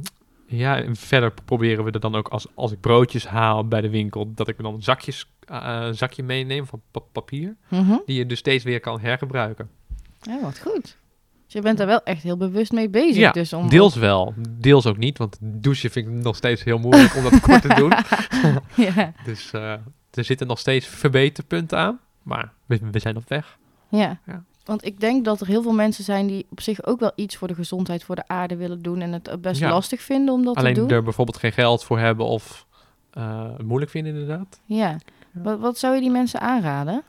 ja, 0.46 0.76
en 0.82 0.96
verder 0.96 1.32
proberen 1.44 1.84
we 1.84 1.90
er 1.90 2.00
dan 2.00 2.14
ook 2.14 2.28
als, 2.28 2.46
als 2.54 2.72
ik 2.72 2.80
broodjes 2.80 3.26
haal 3.26 3.68
bij 3.68 3.80
de 3.80 3.90
winkel, 3.90 4.32
dat 4.34 4.48
ik 4.48 4.58
dan 4.58 4.82
zakjes, 4.82 5.30
eh, 5.46 5.78
een 5.80 5.94
zakje 5.94 6.22
meeneem 6.22 6.66
van 6.66 6.80
pa- 6.90 7.00
papier, 7.12 7.56
Mhm. 7.68 7.96
die 8.06 8.16
je 8.18 8.26
dus 8.26 8.38
steeds 8.38 8.64
weer 8.64 8.80
kan 8.80 9.00
hergebruiken. 9.00 9.70
Ja, 10.20 10.40
wat 10.40 10.58
goed. 10.58 10.98
Dus 11.44 11.52
je 11.58 11.60
bent 11.60 11.78
daar 11.78 11.86
wel 11.86 12.02
echt 12.02 12.22
heel 12.22 12.36
bewust 12.36 12.72
mee 12.72 12.88
bezig. 12.88 13.16
Ja, 13.16 13.30
dus 13.30 13.52
om, 13.52 13.68
Deels 13.68 13.94
wel, 13.94 14.34
deels 14.48 14.86
ook 14.86 14.96
niet, 14.96 15.18
want 15.18 15.36
douchen 15.40 15.90
vind 15.90 16.06
ik 16.08 16.12
nog 16.12 16.36
steeds 16.36 16.64
heel 16.64 16.78
moeilijk 16.78 17.16
om 17.16 17.22
dat 17.22 17.40
kort 17.46 17.62
te 17.62 17.74
doen. 17.74 17.92
ja, 18.86 19.12
Dus 19.24 19.50
eh, 19.52 19.72
er 20.10 20.24
zitten 20.24 20.46
nog 20.46 20.58
steeds 20.58 20.86
verbeterpunten 20.86 21.78
aan, 21.78 22.00
maar 22.22 22.52
we, 22.66 22.80
we 22.90 22.98
zijn 22.98 23.16
op 23.16 23.28
weg. 23.28 23.58
ja. 23.88 24.20
Ja. 24.26 24.44
Want 24.70 24.84
ik 24.84 25.00
denk 25.00 25.24
dat 25.24 25.40
er 25.40 25.46
heel 25.46 25.62
veel 25.62 25.72
mensen 25.72 26.04
zijn 26.04 26.26
die 26.26 26.46
op 26.50 26.60
zich 26.60 26.84
ook 26.86 27.00
wel 27.00 27.12
iets 27.14 27.36
voor 27.36 27.48
de 27.48 27.54
gezondheid, 27.54 28.04
voor 28.04 28.14
de 28.14 28.28
aarde 28.28 28.56
willen 28.56 28.82
doen. 28.82 29.00
En 29.00 29.12
het 29.12 29.40
best 29.40 29.60
Ja. 29.60 29.68
lastig 29.70 30.00
vinden 30.02 30.34
om 30.34 30.44
dat 30.44 30.56
Alleen 30.56 30.74
te 30.74 30.80
doen. 30.80 30.88
er 30.90 31.02
bijvoorbeeld 31.02 31.36
geen 31.36 31.52
geld 31.52 31.84
voor 31.84 31.98
hebben 31.98 32.26
of 32.26 32.66
eh, 33.10 33.52
het 33.56 33.62
moeilijk 33.66 33.90
vinden 33.90 34.12
inderdaad. 34.14 34.60
Ja. 34.64 34.96
Wat, 35.32 35.58
wat 35.58 35.78
zou 35.78 35.94
je 35.94 36.00
die 36.00 36.10
mensen 36.10 36.40
aanraden? 36.40 37.02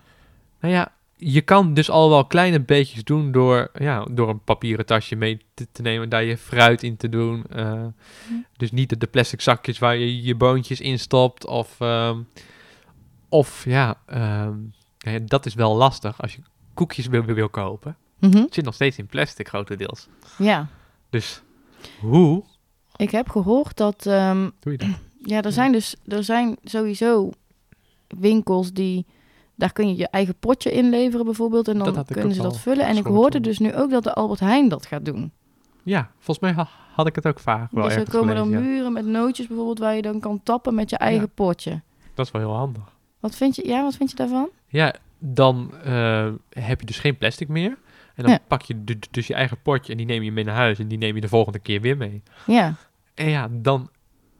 Nou 0.60 0.74
ja, 0.74 0.92
je 1.16 1.42
kan 1.42 1.74
dus 1.74 1.90
al 1.90 2.10
wel 2.10 2.26
kleine 2.26 2.60
beetjes 2.62 3.04
doen 3.04 3.32
door, 3.32 3.72
ja, 3.74 4.06
door 4.12 4.30
een 4.30 4.44
papieren 4.44 4.86
tasje 4.86 5.16
mee 5.16 5.42
te, 5.54 5.68
te 5.72 5.82
nemen, 5.82 6.10
daar 6.10 6.24
je 6.24 6.38
fruit 6.38 6.84
in 6.84 6.98
te 6.98 7.10
doen. 7.10 7.44
eh, 7.50 7.84
Dus 8.58 8.72
niet 8.72 8.90
de, 8.90 8.98
de 8.98 9.08
plastic 9.08 9.42
zakjes 9.42 9.80
waar 9.80 9.96
je 9.98 10.22
je 10.24 10.36
boontjes 10.36 10.82
in 10.82 11.00
stopt. 11.00 11.46
Of, 11.46 11.76
ehm, 11.80 12.20
of 13.30 13.66
ja, 13.66 13.98
ehm, 14.06 14.54
ja, 14.98 15.20
dat 15.26 15.46
is 15.46 15.54
wel 15.54 15.76
lastig 15.76 16.22
als 16.22 16.34
je 16.36 16.42
koekjes 16.74 17.08
wil, 17.08 17.24
wil, 17.24 17.50
kopen. 17.50 17.98
Het 18.20 18.54
zit 18.54 18.66
nog 18.66 18.74
steeds 18.74 18.98
in 18.98 19.06
plastic 19.06 19.48
grotendeels. 19.48 20.08
Ja, 20.38 20.68
Dus 21.10 21.42
hoe 22.00 22.44
ik 22.96 23.12
heb 23.12 23.30
gehoord 23.30 23.78
dat 23.78 24.06
ehm, 24.06 24.50
doe 24.60 24.72
je 24.72 24.78
dat? 24.78 24.88
Ja, 25.24 25.42
er 25.42 25.52
zijn 25.52 25.72
dus 25.72 25.96
er 26.08 26.24
zijn 26.24 26.58
sowieso 26.64 27.30
winkels 28.08 28.74
die 28.74 29.06
daar 29.56 29.74
kun 29.74 29.88
je 29.88 29.96
je 29.96 30.08
eigen 30.08 30.36
potje 30.40 30.72
inleveren 30.72 31.26
bijvoorbeeld 31.26 31.68
en 31.68 31.78
dan 31.78 32.06
kunnen 32.06 32.36
ze 32.36 32.42
dat 32.42 32.60
vullen. 32.60 32.86
En 32.88 32.98
ik 32.98 33.06
hoorde 33.06 33.40
dus 33.40 33.60
nu 33.60 33.76
ook 33.76 33.90
dat 33.92 34.04
de 34.04 34.14
Albert 34.14 34.40
Heijn 34.40 34.70
dat 34.70 34.86
gaat 34.86 35.06
doen. 35.06 35.32
Ja, 35.84 36.12
volgens 36.16 36.40
mij 36.40 36.52
ha- 36.52 36.70
had 36.94 37.08
ik 37.08 37.16
het 37.16 37.28
ook 37.28 37.40
vaak 37.40 37.72
wel 37.72 37.84
dus 37.84 37.96
er 37.96 38.10
komen 38.10 38.36
dan 38.36 38.50
ja. 38.50 38.60
muren 38.60 38.94
met 38.94 39.06
nootjes 39.06 39.48
bijvoorbeeld 39.48 39.80
waar 39.80 39.96
je 39.96 40.02
dan 40.02 40.20
kan 40.20 40.44
tappen 40.44 40.76
met 40.76 40.90
je 40.90 40.98
eigen 40.98 41.22
Ja. 41.22 41.32
potje. 41.36 41.82
Dat 42.14 42.26
is 42.26 42.32
wel 42.32 42.42
heel 42.42 42.56
handig. 42.56 42.84
Wat 43.20 43.36
vind 43.36 43.56
je? 43.56 43.68
Ja, 43.68 43.84
wat 43.84 43.96
vind 43.96 44.10
je 44.10 44.16
daarvan? 44.16 44.50
Ja, 44.68 44.96
dan 45.24 45.74
eh, 45.84 46.30
heb 46.50 46.80
je 46.80 46.86
dus 46.86 47.00
geen 47.00 47.18
plastic 47.18 47.48
meer. 47.48 47.78
En 48.16 48.24
dan 48.24 48.32
Ja. 48.32 48.40
pak 48.48 48.62
je 48.62 48.84
du- 48.84 49.00
dus 49.12 49.28
je 49.28 49.34
eigen 49.34 49.62
potje 49.62 49.92
en 49.92 49.98
die 49.98 50.06
neem 50.08 50.24
je 50.24 50.32
mee 50.32 50.44
naar 50.44 50.56
huis. 50.56 50.80
En 50.80 50.88
die 50.88 50.98
neem 50.98 51.16
je 51.16 51.22
de 51.22 51.28
volgende 51.28 51.60
keer 51.60 51.82
weer 51.82 51.98
mee. 51.98 52.24
Ja, 52.46 52.76
En 53.14 53.30
ja, 53.30 53.48
dan 53.52 53.90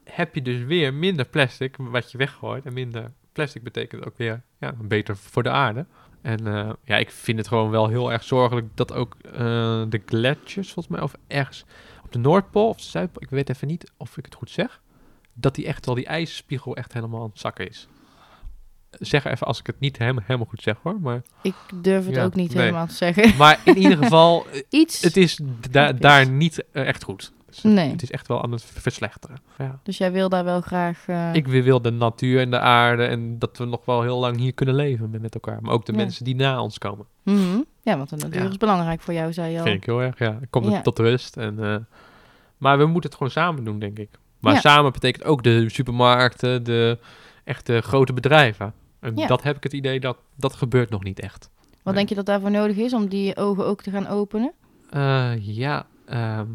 heb 0.04 0.34
je 0.34 0.42
dus 0.42 0.62
weer 0.62 0.94
minder 0.94 1.24
plastic 1.24 1.76
wat 1.78 2.10
je 2.12 2.18
weggooit. 2.18 2.66
En 2.66 2.72
minder 2.72 3.12
plastic 3.32 3.62
betekent 3.62 4.06
ook 4.06 4.16
weer 4.16 4.42
ja, 4.58 4.74
beter 4.82 5.16
voor 5.16 5.42
de 5.42 5.50
aarde. 5.50 5.86
En 6.22 6.46
eh, 6.46 6.70
ja, 6.84 6.96
ik 6.96 7.10
vind 7.10 7.38
het 7.38 7.48
gewoon 7.48 7.70
wel 7.70 7.88
heel 7.88 8.12
erg 8.12 8.22
zorgelijk 8.24 8.66
dat 8.74 8.92
ook 8.92 9.16
eh, 9.24 9.32
de 9.88 10.02
gletsjers, 10.06 10.72
volgens 10.72 10.94
mij, 10.94 11.00
of 11.04 11.14
ergens 11.26 11.64
op 12.04 12.12
de 12.12 12.18
Noordpool 12.18 12.68
of 12.68 12.76
de 12.76 12.82
Zuidpool, 12.82 13.22
ik 13.22 13.30
weet 13.30 13.48
even 13.50 13.68
niet 13.68 13.92
of 13.96 14.16
ik 14.16 14.24
het 14.24 14.34
goed 14.34 14.50
zeg, 14.50 14.80
dat 15.32 15.54
die 15.54 15.66
echt 15.66 15.86
wel 15.86 15.94
die 15.94 16.06
ijsspiegel 16.06 16.76
echt 16.76 16.92
helemaal 16.92 17.22
aan 17.22 17.28
het 17.28 17.38
zakken 17.38 17.68
is. 17.68 17.88
Zeg 18.98 19.24
even 19.24 19.46
als 19.46 19.58
ik 19.58 19.66
het 19.66 19.80
niet 19.80 19.98
helemaal, 19.98 20.22
helemaal 20.26 20.46
goed 20.48 20.62
zeg 20.62 20.76
hoor, 20.82 21.00
maar, 21.00 21.22
ik 21.42 21.54
durf 21.74 22.06
het 22.06 22.14
Ja, 22.14 22.24
ook 22.24 22.34
niet 22.34 22.54
nee. 22.54 22.62
helemaal 22.62 22.86
te 22.86 22.94
zeggen. 22.94 23.36
maar 23.38 23.60
in 23.64 23.76
ieder 23.76 23.96
geval, 23.98 24.46
eh, 24.52 24.60
Iets. 24.68 25.02
het 25.02 25.16
is 25.16 25.40
da- 25.70 25.92
daar 25.92 26.28
niet 26.28 26.64
eh, 26.72 26.86
echt 26.86 27.02
goed. 27.04 27.32
Dus 27.46 27.62
het- 27.62 27.72
Nee. 27.72 27.90
Het 27.90 28.02
is 28.02 28.10
echt 28.10 28.28
wel 28.28 28.42
aan 28.42 28.52
het 28.52 28.64
verslechteren. 28.64 29.36
Ja. 29.58 29.78
Dus 29.82 29.98
jij 29.98 30.12
wil 30.12 30.28
daar 30.28 30.44
wel 30.44 30.60
graag... 30.60 31.04
eh, 31.06 31.34
Ik 31.34 31.46
wil 31.46 31.82
de 31.82 31.90
natuur 31.90 32.40
en 32.40 32.50
de 32.50 32.58
aarde 32.58 33.04
en 33.04 33.38
dat 33.38 33.58
we 33.58 33.64
nog 33.64 33.84
wel 33.84 34.02
heel 34.02 34.18
lang 34.18 34.36
hier 34.36 34.52
kunnen 34.54 34.74
leven 34.74 35.10
met, 35.20 35.34
elkaar. 35.34 35.58
Maar 35.62 35.72
ook 35.72 35.86
de 35.86 35.92
Ja. 35.92 35.98
mensen 35.98 36.24
die 36.24 36.34
na 36.34 36.62
ons 36.62 36.78
komen. 36.78 37.06
mhm. 37.22 37.60
Ja, 37.82 37.96
want 37.96 38.08
de 38.10 38.16
natuur 38.16 38.48
is 38.50 38.56
belangrijk 38.56 39.00
voor 39.00 39.14
jou, 39.14 39.32
zei 39.32 39.52
je 39.52 39.58
al. 39.58 39.64
Vind 39.64 39.76
ik 39.76 39.84
heel 39.86 40.00
erg, 40.02 40.18
ja. 40.18 40.38
Ik 40.40 40.46
kom 40.50 40.70
Ja. 40.70 40.80
tot 40.80 40.98
rust. 40.98 41.36
En, 41.36 41.86
maar 42.58 42.78
we 42.78 42.84
moeten 42.86 43.04
het 43.10 43.14
gewoon 43.18 43.32
samen 43.32 43.64
doen, 43.64 43.78
denk 43.78 43.98
ik. 43.98 44.08
Maar 44.40 44.56
samen 44.60 44.92
betekent 44.92 45.24
ook 45.24 45.42
de 45.42 45.68
supermarkten, 45.70 46.64
de 46.64 46.98
echte 47.44 47.80
grote 47.80 48.12
bedrijven. 48.12 48.72
En 49.02 49.16
Ja. 49.16 49.26
dat 49.26 49.42
heb 49.42 49.56
ik 49.56 49.62
het 49.62 49.72
idee 49.72 50.00
dat 50.00 50.16
dat 50.36 50.54
gebeurt 50.54 50.90
nog 50.90 51.02
niet 51.02 51.20
echt. 51.20 51.50
Wat 51.72 51.84
Nee. 51.84 51.94
denk 51.94 52.08
je 52.08 52.14
dat 52.14 52.26
daarvoor 52.26 52.50
nodig 52.50 52.76
is 52.76 52.92
om 52.92 53.08
die 53.08 53.36
ogen 53.36 53.66
ook 53.66 53.82
te 53.82 53.90
gaan 53.90 54.06
openen? 54.06 54.52
Eh, 54.90 55.32
ja, 55.38 55.86
ehm, 56.04 56.46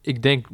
ik 0.00 0.22
denk 0.22 0.46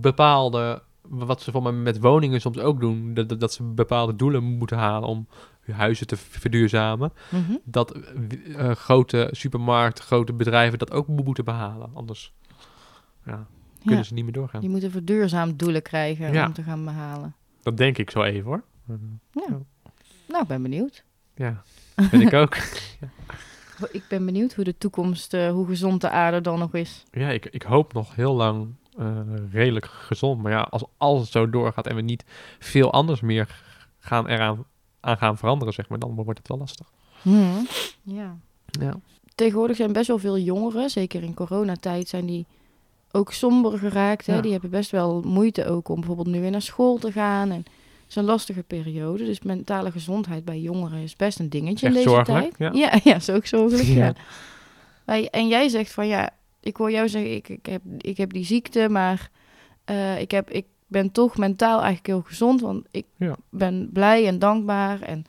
bepaalde, 0.00 0.82
wat 1.02 1.42
ze 1.42 1.50
voor 1.50 1.62
mij 1.62 1.72
met 1.72 2.00
woningen 2.00 2.40
soms 2.40 2.58
ook 2.58 2.80
doen, 2.80 3.14
dat, 3.14 3.28
dat- 3.28 3.40
dat 3.40 3.52
ze 3.52 3.62
bepaalde 3.62 4.16
doelen 4.16 4.42
moeten 4.42 4.76
halen 4.76 5.08
om 5.08 5.26
hun 5.60 5.74
huizen 5.76 6.06
te 6.06 6.16
verduurzamen. 6.16 7.12
Mhm. 7.30 7.52
dat 7.64 7.92
eh, 7.92 8.70
eh, 8.70 8.76
grote 8.76 9.28
supermarkten, 9.32 10.04
grote 10.04 10.32
bedrijven 10.32 10.78
dat 10.78 10.92
ook 10.92 11.08
mo- 11.08 11.22
moeten 11.22 11.44
behalen. 11.44 11.90
Anders 11.94 12.32
ja, 13.24 13.46
kunnen 13.80 13.98
Ja. 13.98 14.02
ze 14.06 14.14
niet 14.14 14.24
meer 14.24 14.32
doorgaan. 14.32 14.60
Die 14.60 14.70
moeten 14.70 14.90
verduurzaamd 14.90 15.58
doelen 15.58 15.82
krijgen 15.82 16.32
Ja. 16.32 16.46
om 16.46 16.52
te 16.52 16.62
gaan 16.62 16.84
behalen. 16.84 17.34
Dat 17.62 17.76
denk 17.76 17.98
ik 17.98 18.10
zo 18.10 18.22
even 18.22 18.44
hoor. 18.46 18.62
Uh, 18.90 18.96
Nou, 20.26 20.42
ik 20.42 20.48
ben 20.48 20.62
benieuwd. 20.62 21.04
ja, 21.34 21.62
vind 21.96 22.22
ik 22.22 22.32
ook. 22.32 22.56
Ik 23.92 24.04
ben 24.08 24.24
benieuwd 24.24 24.54
hoe 24.54 24.64
de 24.64 24.78
toekomst, 24.78 25.34
eh, 25.34 25.50
hoe 25.50 25.66
gezond 25.66 26.00
de 26.00 26.10
aarde 26.10 26.40
dan 26.40 26.58
nog 26.58 26.74
is. 26.74 27.04
Ja, 27.10 27.28
ik, 27.28 27.46
ik 27.46 27.62
hoop 27.62 27.92
nog 27.92 28.14
heel 28.14 28.34
lang 28.34 28.74
eh, 28.98 29.20
redelijk 29.52 29.86
gezond. 29.86 30.42
Maar 30.42 30.52
ja, 30.52 30.60
als, 30.60 30.84
als 30.96 31.20
het 31.20 31.30
zo 31.30 31.50
doorgaat 31.50 31.86
en 31.86 31.96
we 31.96 32.00
niet 32.00 32.24
veel 32.58 32.92
anders 32.92 33.20
meer 33.20 33.62
gaan 33.98 34.28
eraan 34.28 34.64
aan 35.00 35.16
gaan 35.16 35.38
veranderen, 35.38 35.74
zeg 35.74 35.88
maar, 35.88 35.98
dan 35.98 36.14
wordt 36.14 36.38
het 36.38 36.48
wel 36.48 36.58
lastig. 36.58 36.86
Hmm. 37.22 37.66
Ja. 38.02 38.36
Ja. 38.64 38.94
Tegenwoordig 39.34 39.76
zijn 39.76 39.92
best 39.92 40.08
wel 40.08 40.18
veel 40.18 40.38
jongeren, 40.38 40.90
zeker 40.90 41.22
in 41.22 41.34
coronatijd, 41.34 42.08
zijn 42.08 42.26
die 42.26 42.46
ook 43.10 43.32
somber 43.32 43.78
geraakt. 43.78 44.26
Hè? 44.26 44.34
Ja. 44.34 44.40
Die 44.40 44.52
hebben 44.52 44.70
best 44.70 44.90
wel 44.90 45.22
moeite 45.22 45.66
ook 45.66 45.88
om 45.88 45.96
bijvoorbeeld 45.96 46.26
nu 46.28 46.40
weer 46.40 46.50
naar 46.50 46.62
school 46.62 46.98
te 46.98 47.12
gaan. 47.12 47.50
En 47.50 47.64
is 48.16 48.22
een 48.22 48.28
lastige 48.28 48.62
periode. 48.62 49.24
Dus 49.24 49.40
mentale 49.42 49.90
gezondheid 49.90 50.44
bij 50.44 50.60
jongeren 50.60 50.98
is 50.98 51.16
best 51.16 51.38
een 51.38 51.48
dingetje 51.48 51.86
Echt 51.86 51.96
in 51.96 52.02
deze 52.02 52.14
zorgelijk, 52.14 52.56
tijd. 52.56 52.74
ja. 52.74 52.80
ja, 52.92 53.00
ja, 53.10 53.16
is 53.16 53.30
ook 53.30 53.46
zorgelijk. 53.46 53.88
ja. 53.88 54.14
En 55.30 55.48
jij 55.48 55.68
zegt 55.68 55.92
van 55.92 56.06
ja, 56.06 56.30
ik 56.60 56.76
hoor 56.76 56.90
jou 56.90 57.08
zeggen, 57.08 57.34
ik, 57.34 57.48
ik, 57.48 57.66
heb, 57.66 57.82
ik 57.98 58.16
heb 58.16 58.32
die 58.32 58.44
ziekte, 58.44 58.88
maar 58.88 59.30
eh, 59.84 60.20
ik, 60.20 60.30
heb, 60.30 60.50
ik 60.50 60.64
ben 60.86 61.12
toch 61.12 61.36
mentaal 61.36 61.76
eigenlijk 61.76 62.06
heel 62.06 62.22
gezond. 62.26 62.60
Want 62.60 62.86
ik 62.90 63.04
Ja. 63.16 63.36
ben 63.50 63.90
blij 63.92 64.26
en 64.26 64.38
dankbaar. 64.38 65.00
En 65.00 65.24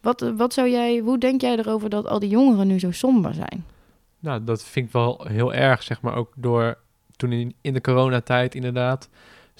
wat, 0.00 0.32
wat 0.36 0.52
zou 0.52 0.68
jij, 0.70 0.98
hoe 0.98 1.18
denk 1.18 1.40
jij 1.40 1.56
erover 1.58 1.90
dat 1.90 2.06
al 2.06 2.18
die 2.18 2.28
jongeren 2.28 2.66
nu 2.66 2.78
zo 2.78 2.90
somber 2.90 3.34
zijn? 3.34 3.64
Nou, 4.18 4.44
dat 4.44 4.64
vind 4.64 4.86
ik 4.86 4.92
wel 4.92 5.24
heel 5.28 5.54
erg, 5.54 5.82
zeg 5.82 6.00
maar, 6.00 6.14
ook 6.14 6.32
door 6.36 6.78
toen 7.16 7.32
in, 7.32 7.54
in 7.60 7.72
de 7.72 7.80
coronatijd 7.80 8.54
inderdaad 8.54 9.08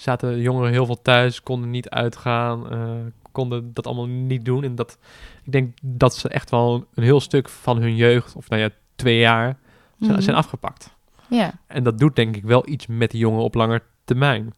zaten 0.03 0.33
de 0.33 0.41
jongeren 0.41 0.71
heel 0.71 0.85
veel 0.85 1.01
thuis, 1.01 1.43
konden 1.43 1.69
niet 1.69 1.89
uitgaan, 1.89 2.69
eh, 2.71 2.91
konden 3.31 3.73
dat 3.73 3.87
allemaal 3.87 4.07
niet 4.07 4.45
doen. 4.45 4.63
En 4.63 4.75
dat, 4.75 4.97
ik 5.43 5.51
denk 5.51 5.77
dat 5.81 6.15
ze 6.15 6.29
echt 6.29 6.49
wel 6.49 6.85
een 6.93 7.03
heel 7.03 7.19
stuk 7.19 7.49
van 7.49 7.77
hun 7.81 7.95
jeugd, 7.95 8.35
of 8.35 8.49
nou 8.49 8.61
ja, 8.61 8.69
twee 8.95 9.17
jaar, 9.19 9.57
zijn, 9.99 10.11
Mhm. 10.11 10.21
zijn 10.21 10.35
afgepakt. 10.35 10.95
Ja, 11.29 11.53
En 11.67 11.83
dat 11.83 11.99
doet 11.99 12.15
denk 12.15 12.35
ik 12.35 12.43
wel 12.43 12.69
iets 12.69 12.87
met 12.87 13.11
die 13.11 13.19
jongeren 13.19 13.43
op 13.45 13.53
lange 13.55 13.81
termijn. 14.05 14.53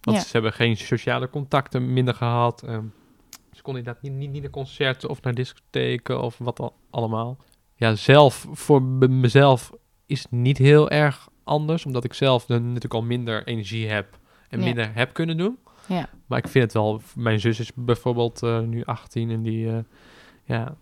Want 0.00 0.16
Ja. 0.16 0.22
ze 0.22 0.28
hebben 0.32 0.52
geen 0.52 0.76
sociale 0.76 1.30
contacten 1.30 1.92
minder 1.92 2.14
gehad. 2.14 2.62
ehm, 2.62 2.84
ze 3.52 3.62
konden 3.62 3.82
inderdaad 3.82 4.02
niet, 4.02 4.12
niet, 4.12 4.30
niet 4.30 4.42
naar 4.42 4.50
concerten 4.50 5.08
of 5.08 5.22
naar 5.22 5.34
discotheken 5.34 6.22
of 6.22 6.38
wat 6.38 6.60
al, 6.60 6.74
allemaal. 6.90 7.36
Ja, 7.74 7.94
zelf, 7.94 8.46
voor 8.52 8.82
me- 8.82 9.08
mezelf 9.08 9.72
is 10.06 10.22
het 10.22 10.30
niet 10.30 10.58
heel 10.58 10.90
erg 10.90 11.28
anders. 11.44 11.86
Omdat 11.86 12.04
ik 12.04 12.14
zelf 12.14 12.46
dan 12.46 12.66
natuurlijk 12.66 12.94
al 12.94 13.02
minder 13.02 13.46
energie 13.46 13.88
heb 13.88 14.18
en 14.50 14.58
Ja. 14.58 14.64
minder 14.64 14.90
heb 14.94 15.12
kunnen 15.12 15.36
doen. 15.36 15.58
ja, 15.86 16.08
Maar 16.26 16.38
ik 16.38 16.48
vind 16.48 16.64
het 16.64 16.72
wel, 16.72 17.00
mijn 17.14 17.40
zus 17.40 17.60
is 17.60 17.70
bijvoorbeeld 17.74 18.42
eh, 18.42 18.60
nu 18.60 18.84
18 18.84 19.30
en 19.30 19.42
die, 19.42 19.68
eh, 19.70 19.78
ja, 20.44 20.74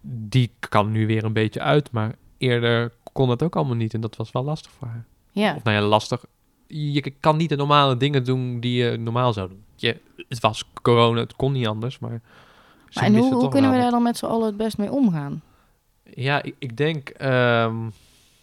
die 0.00 0.50
kan 0.68 0.90
nu 0.90 1.06
weer 1.06 1.24
een 1.24 1.32
beetje 1.32 1.60
uit. 1.60 1.90
Maar 1.90 2.14
eerder 2.38 2.92
kon 3.12 3.28
dat 3.28 3.42
ook 3.42 3.56
allemaal 3.56 3.76
niet 3.76 3.94
en 3.94 4.00
dat 4.00 4.16
was 4.16 4.32
wel 4.32 4.44
lastig 4.44 4.70
voor 4.72 4.88
haar. 4.88 5.04
ja, 5.30 5.54
Of 5.54 5.62
nou 5.62 5.76
ja, 5.76 5.82
lastig. 5.82 6.24
Je 6.66 7.12
kan 7.20 7.36
niet 7.36 7.48
de 7.48 7.56
normale 7.56 7.96
dingen 7.96 8.24
doen 8.24 8.60
die 8.60 8.82
je 8.84 8.96
normaal 8.96 9.32
zou 9.32 9.48
doen. 9.48 9.62
Je, 9.76 10.00
het 10.28 10.40
was 10.40 10.64
corona, 10.82 11.20
het 11.20 11.36
kon 11.36 11.52
niet 11.52 11.66
anders, 11.66 11.98
maar... 11.98 12.20
Maar 12.92 13.04
en 13.04 13.16
hoe, 13.16 13.48
kunnen 13.48 13.70
we 13.70 13.76
daar 13.76 13.90
dan 13.90 14.02
met 14.02 14.16
z'n 14.16 14.24
allen 14.26 14.46
het 14.46 14.56
best 14.56 14.78
mee 14.78 14.90
omgaan? 14.92 15.42
Ja, 16.14 16.42
ik, 16.42 16.54
ik 16.58 16.76
denk... 16.76 17.08
ehm, 17.08 17.74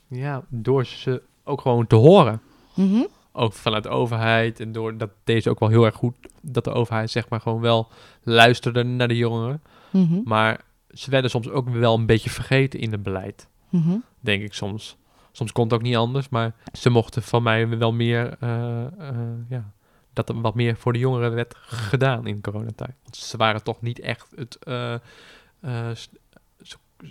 ja, 0.07 0.43
door 0.49 0.85
ze 0.85 1.21
ook 1.43 1.61
gewoon 1.61 1.87
te 1.87 1.95
horen. 1.95 2.41
Mhm. 2.73 3.03
Ook 3.33 3.53
vanuit 3.53 3.83
de 3.83 3.89
overheid. 3.89 4.59
En 4.59 4.71
door 4.71 4.97
dat 4.97 5.09
deze 5.23 5.49
ook 5.49 5.59
wel 5.59 5.69
heel 5.69 5.85
erg 5.85 5.95
goed... 5.95 6.15
Dat 6.41 6.63
de 6.63 6.71
overheid 6.71 7.11
zeg 7.11 7.29
maar 7.29 7.41
gewoon 7.41 7.61
wel 7.61 7.91
luisterde 8.23 8.83
naar 8.83 9.07
de 9.07 9.17
jongeren. 9.17 9.61
Mhm. 9.91 10.21
Maar 10.23 10.61
ze 10.89 11.09
werden 11.09 11.29
soms 11.29 11.49
ook 11.49 11.69
wel 11.69 11.95
een 11.95 12.05
beetje 12.05 12.29
vergeten 12.29 12.79
in 12.79 12.91
het 12.91 13.03
beleid. 13.03 13.47
Mhm. 13.69 13.97
denk 14.19 14.43
ik 14.43 14.53
soms. 14.53 14.97
Soms 15.31 15.51
kon 15.51 15.63
het 15.63 15.73
ook 15.73 15.81
niet 15.81 15.95
anders, 15.95 16.29
maar 16.29 16.55
ze 16.73 16.89
mochten 16.89 17.23
van 17.23 17.43
mij 17.43 17.77
wel 17.77 17.93
meer, 17.93 18.35
eh, 18.39 18.85
eh, 18.85 19.15
ja, 19.49 19.71
dat 20.13 20.29
er 20.29 20.41
wat 20.41 20.55
meer 20.55 20.75
voor 20.75 20.93
de 20.93 20.99
jongeren 20.99 21.33
werd 21.33 21.55
gedaan 21.57 22.27
in 22.27 22.41
coronatijd. 22.41 22.95
Want 23.03 23.15
ze 23.15 23.37
waren 23.37 23.63
toch 23.63 23.81
niet 23.81 23.99
echt 23.99 24.27
het, 24.35 24.57
eh, 24.63 24.95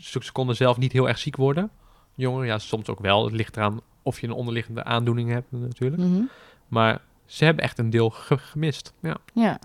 ze 0.01 0.33
konden 0.33 0.57
zelf 0.57 0.77
niet 0.77 0.93
heel 0.93 1.09
erg 1.09 1.19
ziek 1.19 1.37
worden. 1.37 1.71
Jongeren, 2.23 2.47
ja, 2.47 2.59
soms 2.59 2.89
ook 2.89 3.01
wel. 3.01 3.25
Het 3.25 3.33
ligt 3.35 3.57
eraan 3.57 3.81
of 4.03 4.21
je 4.21 4.27
een 4.27 4.33
onderliggende 4.33 4.85
aandoening 4.85 5.31
hebt 5.31 5.47
natuurlijk. 5.51 6.03
Mhm. 6.03 6.23
Maar 6.69 7.01
ze 7.25 7.45
hebben 7.45 7.65
echt 7.65 7.79
een 7.79 7.91
deel 7.91 8.11
ge- 8.11 8.39
gemist. 8.39 8.93
Ja. 9.01 9.17
Ja. 9.35 9.59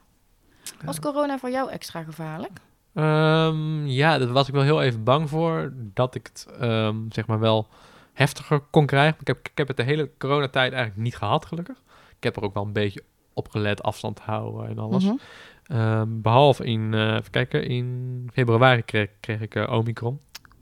Was 0.86 1.00
corona 1.00 1.38
voor 1.38 1.50
jou 1.52 1.70
extra 1.72 2.04
gevaarlijk? 2.04 2.52
Ehm, 2.94 3.86
ja, 3.86 4.18
daar 4.18 4.28
was 4.32 4.48
ik 4.48 4.54
wel 4.54 4.64
heel 4.64 4.82
even 4.82 5.04
bang 5.04 5.30
voor. 5.30 5.74
Dat 5.76 6.16
ik 6.16 6.28
het 6.28 6.48
ehm, 6.60 6.96
zeg 7.10 7.28
maar 7.28 7.40
wel 7.40 7.68
heftiger 8.14 8.60
kon 8.60 8.86
krijgen. 8.86 9.18
Ik 9.20 9.28
heb, 9.28 9.38
ik 9.52 9.58
heb 9.58 9.68
het 9.68 9.78
de 9.78 9.84
hele 9.84 10.10
coronatijd 10.18 10.72
eigenlijk 10.74 11.02
niet 11.04 11.16
gehad, 11.16 11.46
gelukkig. 11.46 11.78
Ik 12.18 12.24
heb 12.24 12.36
er 12.36 12.44
ook 12.44 12.54
wel 12.54 12.64
een 12.66 12.74
beetje 12.74 13.04
op 13.34 13.50
gelet, 13.50 13.84
afstand 13.84 14.20
houden 14.20 14.70
en 14.70 14.80
alles. 14.80 15.04
Mhm. 15.04 15.16
Ehm, 15.64 16.08
behalve 16.22 16.64
in, 16.66 16.94
eh 16.94 17.14
even 17.16 17.32
kijken, 17.32 17.64
in 17.68 18.30
februari 18.34 18.82
kreeg, 18.82 19.10
kreeg 19.20 19.42
ik 19.42 19.56
eh, 19.56 19.72
Omicron. 19.72 20.20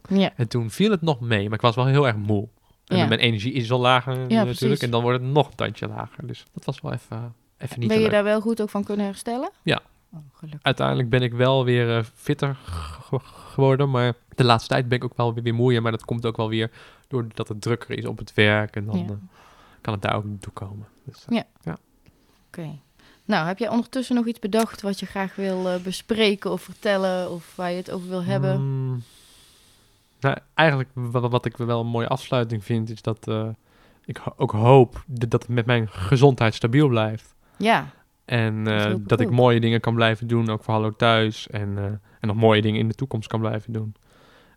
Ja. 0.10 0.32
En 0.36 0.48
toen 0.48 0.70
viel 0.72 0.92
het 0.92 1.02
nog 1.02 1.20
mee, 1.20 1.44
maar 1.46 1.54
ik 1.54 1.62
was 1.62 1.76
wel 1.76 1.86
heel 1.86 2.08
erg 2.08 2.16
moe. 2.16 2.48
En 2.86 2.98
Ja. 2.98 3.08
mijn 3.08 3.20
energie 3.20 3.54
is 3.54 3.72
al 3.72 3.80
lager 3.80 4.14
eh, 4.14 4.20
natuurlijk. 4.20 4.58
precies. 4.58 4.80
En 4.80 4.90
dan 4.92 5.02
wordt 5.02 5.22
het 5.22 5.30
nog 5.32 5.48
een 5.48 5.56
tandje 5.56 5.88
lager. 5.88 6.28
Dus 6.28 6.46
dat 6.54 6.66
was 6.66 6.82
wel 6.82 6.94
even, 6.94 7.34
even 7.58 7.80
niet 7.80 7.88
Ben 7.88 7.98
je 7.98 8.04
leuk. 8.04 8.12
daar 8.12 8.24
wel 8.24 8.42
goed 8.42 8.62
ook 8.62 8.70
van 8.70 8.84
kunnen 8.84 9.06
herstellen? 9.06 9.52
Ja. 9.64 9.82
Oh, 10.14 10.20
gelukkig. 10.34 10.60
uiteindelijk 10.64 11.10
ben 11.10 11.22
ik 11.22 11.34
wel 11.34 11.64
weer 11.66 11.98
eh, 11.98 12.04
fitter 12.16 12.56
ge- 12.64 13.20
geworden. 13.24 13.90
Maar 13.92 14.14
de 14.36 14.44
laatste 14.44 14.70
tijd 14.70 14.88
ben 14.90 14.98
ik 14.98 15.04
ook 15.04 15.18
wel 15.18 15.34
weer, 15.34 15.44
weer 15.44 15.54
moeier. 15.54 15.82
Maar 15.82 15.92
dat 15.92 16.06
komt 16.06 16.26
ook 16.26 16.38
wel 16.38 16.50
weer 16.50 16.72
doordat 17.08 17.48
het 17.48 17.62
drukker 17.62 17.98
is 17.98 18.06
op 18.06 18.18
het 18.18 18.34
werk. 18.34 18.76
En 18.76 18.86
dan 18.86 18.96
eh, 18.96 19.10
kan 19.82 19.94
het 19.94 20.02
daar 20.02 20.16
ook 20.16 20.26
toe 20.40 20.54
komen. 20.54 20.88
Dus, 21.04 21.26
eh, 21.30 21.42
Ja. 21.64 21.78
Oké. 22.48 22.70
Nou, 23.26 23.48
heb 23.48 23.58
jij 23.58 23.70
ondertussen 23.70 24.16
nog 24.16 24.26
iets 24.26 24.40
bedacht 24.40 24.82
wat 24.82 25.00
je 25.00 25.06
graag 25.06 25.36
wil 25.36 25.70
eh, 25.70 25.80
bespreken 25.82 26.52
of 26.52 26.62
vertellen 26.62 27.32
of 27.32 27.56
waar 27.56 27.72
je 27.72 27.78
het 27.78 27.92
over 27.92 28.10
wil 28.10 28.24
hebben? 28.24 28.62
mm, 28.62 29.04
nou, 30.26 30.38
eigenlijk 30.54 30.90
wat, 30.94 31.32
wat 31.32 31.46
ik 31.46 31.58
wel 31.58 31.80
een 31.80 31.88
mooie 31.88 32.08
afsluiting 32.08 32.64
vind, 32.64 32.90
is 32.90 33.02
dat 33.02 33.28
eh, 33.28 33.48
ik 34.06 34.18
ho- 34.18 34.34
ook 34.38 34.52
hoop 34.52 35.04
dat 35.08 35.32
het 35.32 35.48
met 35.48 35.66
mijn 35.66 35.88
gezondheid 35.90 36.54
stabiel 36.54 36.88
blijft. 36.88 37.36
Ja. 37.58 37.88
En 38.26 38.64
Dat 38.64 38.86
eh, 38.86 38.92
ik 38.92 39.08
dat 39.08 39.20
ik 39.20 39.28
ook. 39.28 39.34
mooie 39.34 39.60
dingen 39.60 39.80
kan 39.80 39.96
blijven 39.96 40.28
doen, 40.28 40.50
ook 40.50 40.64
vooral 40.64 40.86
ook 40.86 40.98
thuis. 40.98 41.48
En, 41.48 41.78
eh, 41.78 41.84
en 41.86 42.00
nog 42.28 42.36
mooie 42.36 42.62
dingen 42.62 42.80
in 42.80 42.88
de 42.88 42.96
toekomst 42.96 43.28
kan 43.28 43.40
blijven 43.40 43.74
doen. 43.74 43.96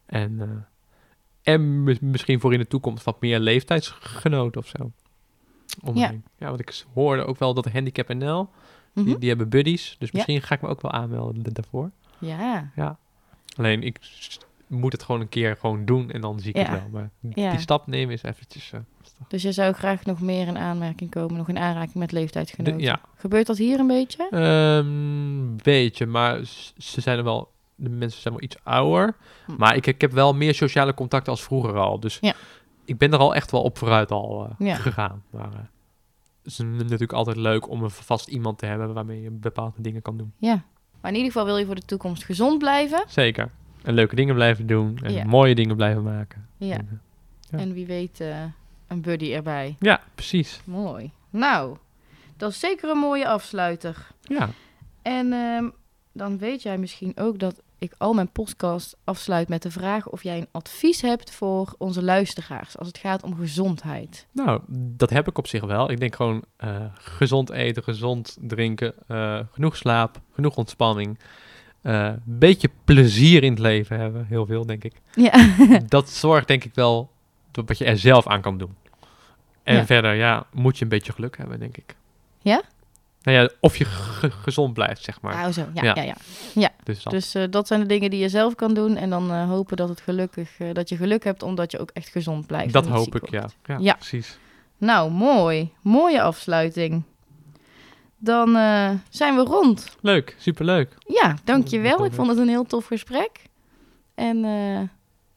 En, 0.06 0.66
en 1.42 1.82
mis- 1.82 2.00
misschien 2.00 2.40
voor 2.40 2.52
in 2.52 2.58
de 2.58 2.66
toekomst 2.66 3.04
wat 3.04 3.20
meer 3.20 3.38
leeftijdsgenoten 3.38 4.60
of 4.60 4.66
zo. 4.66 4.90
Ja. 5.94 6.12
ja, 6.36 6.46
want 6.48 6.60
ik 6.60 6.84
hoorde 6.94 7.24
ook 7.24 7.38
wel 7.38 7.54
dat 7.54 7.72
Handicap 7.72 8.08
NL, 8.08 8.48
Mhm. 8.92 9.06
die, 9.06 9.18
die 9.18 9.28
hebben 9.28 9.48
buddies. 9.48 9.96
Dus 9.98 10.08
Ja. 10.08 10.14
misschien 10.14 10.42
ga 10.42 10.54
ik 10.54 10.62
me 10.62 10.68
ook 10.68 10.82
wel 10.82 10.90
aanmelden 10.92 11.42
da- 11.42 11.50
daarvoor. 11.52 11.90
Ja. 12.18 12.70
Ja. 12.76 12.98
Alleen 13.56 13.82
ik 13.82 13.98
moet 14.68 14.92
het 14.92 15.02
gewoon 15.02 15.20
een 15.20 15.28
keer 15.28 15.56
gewoon 15.56 15.84
doen 15.84 16.10
en 16.10 16.20
dan 16.20 16.40
zie 16.40 16.52
ik 16.52 16.56
Ja. 16.66 16.70
het 16.72 16.80
wel. 16.80 16.88
Maar 16.90 17.10
Ja. 17.34 17.50
die 17.50 17.60
stap 17.60 17.86
nemen 17.86 18.14
is 18.14 18.22
eventjes... 18.22 18.72
eh. 18.72 18.80
Dus 19.28 19.42
je 19.42 19.52
zou 19.52 19.72
graag 19.72 20.04
nog 20.04 20.20
meer 20.20 20.46
in 20.46 20.58
aanmerking 20.58 21.10
komen, 21.10 21.36
nog 21.36 21.48
in 21.48 21.58
aanraking 21.58 21.94
met 21.94 22.12
leeftijdsgenoten. 22.12 22.76
De- 22.78 22.82
ja. 22.84 23.00
Gebeurt 23.16 23.46
dat 23.46 23.56
hier 23.58 23.78
een 23.78 23.86
beetje? 23.86 24.28
Ehm 24.30 25.56
beetje, 25.62 26.06
maar 26.06 26.40
ze 26.76 27.00
zijn 27.00 27.18
er 27.18 27.24
wel. 27.24 27.50
De 27.74 27.88
mensen 27.88 28.20
zijn 28.20 28.34
wel 28.34 28.42
iets 28.42 28.56
ouder. 28.62 29.16
Hm. 29.46 29.56
Maar 29.56 29.76
ik, 29.76 29.86
ik 29.86 30.00
heb 30.00 30.12
wel 30.12 30.34
meer 30.34 30.54
sociale 30.54 30.94
contacten 30.94 31.32
als 31.32 31.42
vroeger 31.42 31.76
al. 31.78 32.00
Dus 32.00 32.18
Ja. 32.20 32.34
ik 32.84 32.98
ben 32.98 33.12
er 33.12 33.18
al 33.18 33.34
echt 33.34 33.50
wel 33.50 33.62
op 33.62 33.78
vooruit 33.78 34.10
al 34.10 34.48
eh, 34.58 34.74
gegaan. 34.76 35.22
Maar 35.30 35.52
eh, 35.52 35.58
het 36.42 36.52
is 36.52 36.58
natuurlijk 36.58 37.12
altijd 37.12 37.36
leuk 37.36 37.68
om 37.68 37.82
een 37.82 37.90
vast 37.90 38.28
iemand 38.28 38.58
te 38.58 38.66
hebben 38.66 38.94
waarmee 38.94 39.22
je 39.22 39.30
bepaalde 39.30 39.80
dingen 39.82 40.02
kan 40.02 40.16
doen. 40.16 40.32
Ja. 40.38 40.62
Maar 41.00 41.10
in 41.10 41.16
ieder 41.16 41.32
geval 41.32 41.46
wil 41.46 41.56
je 41.56 41.66
voor 41.66 41.74
de 41.74 41.82
toekomst 41.84 42.24
gezond 42.24 42.58
blijven. 42.58 43.04
Zeker. 43.08 43.50
En 43.88 43.94
leuke 43.94 44.14
dingen 44.14 44.34
blijven 44.34 44.66
doen. 44.66 44.98
En 45.02 45.12
Ja. 45.12 45.24
mooie 45.24 45.54
dingen 45.54 45.76
blijven 45.76 46.02
maken. 46.02 46.46
Ja. 46.56 46.74
En, 46.76 46.88
eh, 46.92 46.98
Ja. 47.50 47.58
En 47.58 47.72
wie 47.72 47.86
weet 47.86 48.20
eh, 48.20 48.42
een 48.86 49.00
buddy 49.00 49.32
erbij. 49.32 49.76
ja, 49.78 50.00
precies. 50.14 50.60
Mooi. 50.64 51.10
Nou, 51.30 51.76
dat 52.36 52.50
is 52.50 52.60
zeker 52.60 52.90
een 52.90 52.98
mooie 52.98 53.28
afsluiter. 53.28 54.06
Ja. 54.22 54.48
En 55.02 55.32
ehm, 55.32 55.68
dan 56.12 56.38
weet 56.38 56.62
jij 56.62 56.78
misschien 56.78 57.12
ook 57.16 57.38
dat 57.38 57.60
ik 57.78 57.94
al 57.98 58.12
mijn 58.14 58.30
podcast 58.32 58.96
afsluit 59.04 59.48
met 59.48 59.62
de 59.62 59.70
vraag 59.70 60.08
of 60.08 60.22
jij 60.22 60.38
een 60.38 60.48
advies 60.50 61.00
hebt 61.00 61.30
voor 61.30 61.74
onze 61.78 62.02
luisteraars 62.02 62.78
als 62.78 62.86
het 62.88 62.98
gaat 62.98 63.22
om 63.22 63.36
gezondheid. 63.36 64.26
Nou, 64.32 64.60
dat 64.68 65.10
heb 65.10 65.28
ik 65.28 65.38
op 65.38 65.46
zich 65.46 65.64
wel. 65.64 65.90
Ik 65.90 66.00
denk 66.00 66.14
gewoon 66.16 66.44
eh, 66.56 66.84
gezond 66.94 67.50
eten, 67.50 67.82
gezond 67.82 68.36
drinken, 68.40 68.94
genoeg 69.52 69.76
slaap, 69.76 70.20
genoeg 70.32 70.56
ontspanning. 70.56 71.18
Een 71.82 72.20
beetje 72.24 72.70
plezier 72.84 73.42
in 73.42 73.50
het 73.50 73.58
leven 73.60 73.98
hebben, 74.00 74.26
heel 74.28 74.46
veel 74.46 74.66
denk 74.66 74.84
ik. 74.84 74.92
Ja. 75.14 75.48
dat 75.88 76.08
zorgt 76.10 76.48
denk 76.48 76.64
ik 76.64 76.74
wel 76.74 77.10
dat 77.50 77.68
wat 77.68 77.78
je 77.78 77.84
er 77.84 77.98
zelf 77.98 78.26
aan 78.26 78.40
kan 78.40 78.58
doen. 78.58 78.74
En 79.62 79.74
Ja. 79.76 79.86
verder, 79.86 80.14
ja, 80.14 80.46
moet 80.52 80.76
je 80.78 80.82
een 80.82 80.90
beetje 80.90 81.12
geluk 81.12 81.36
hebben, 81.38 81.58
denk 81.60 81.76
ik. 81.76 81.96
Ja? 82.42 82.62
Nou 83.22 83.38
ja, 83.38 83.50
of 83.60 83.76
je 83.76 83.84
ge- 83.84 84.30
gezond 84.30 84.72
blijft, 84.74 85.02
zeg 85.04 85.20
maar. 85.20 85.34
Nou 85.36 85.52
zo, 85.52 85.66
ja, 85.74 85.82
Ja. 85.82 86.02
ja. 86.02 86.16
ja, 86.54 86.70
Dus 86.84 87.02
dat. 87.02 87.12
Dus 87.12 87.34
eh, 87.34 87.42
dat 87.50 87.66
zijn 87.66 87.80
de 87.80 87.86
dingen 87.86 88.10
die 88.10 88.20
je 88.20 88.28
zelf 88.28 88.54
kan 88.54 88.74
doen. 88.74 88.96
En 88.96 89.10
dan 89.10 89.30
eh, 89.30 89.48
hopen 89.48 89.76
dat, 89.76 89.88
het 89.88 90.00
gelukkig, 90.00 90.50
eh, 90.58 90.68
dat 90.74 90.88
je 90.88 90.96
geluk 90.96 91.24
hebt, 91.24 91.42
omdat 91.42 91.70
je 91.70 91.78
ook 91.78 91.90
echt 91.92 92.08
gezond 92.08 92.46
blijft. 92.46 92.72
dat 92.72 92.86
hoop 92.86 93.14
ik, 93.14 93.30
ja. 93.30 93.48
Ja. 93.78 93.94
precies. 93.94 94.38
Nou, 94.78 95.10
mooi. 95.10 95.72
Mooie 95.82 96.22
afsluiting. 96.22 97.02
Dan 98.18 98.56
eh, 98.56 98.90
zijn 99.08 99.34
we 99.36 99.42
rond. 99.42 99.96
Leuk, 100.00 100.36
superleuk. 100.38 100.94
Ja, 101.06 101.36
dankjewel. 101.44 102.04
Ik 102.04 102.12
vond 102.12 102.28
het 102.28 102.38
een 102.38 102.48
heel 102.48 102.64
tof 102.64 102.86
gesprek. 102.86 103.30
En 104.14 104.36
eh, 104.36 104.80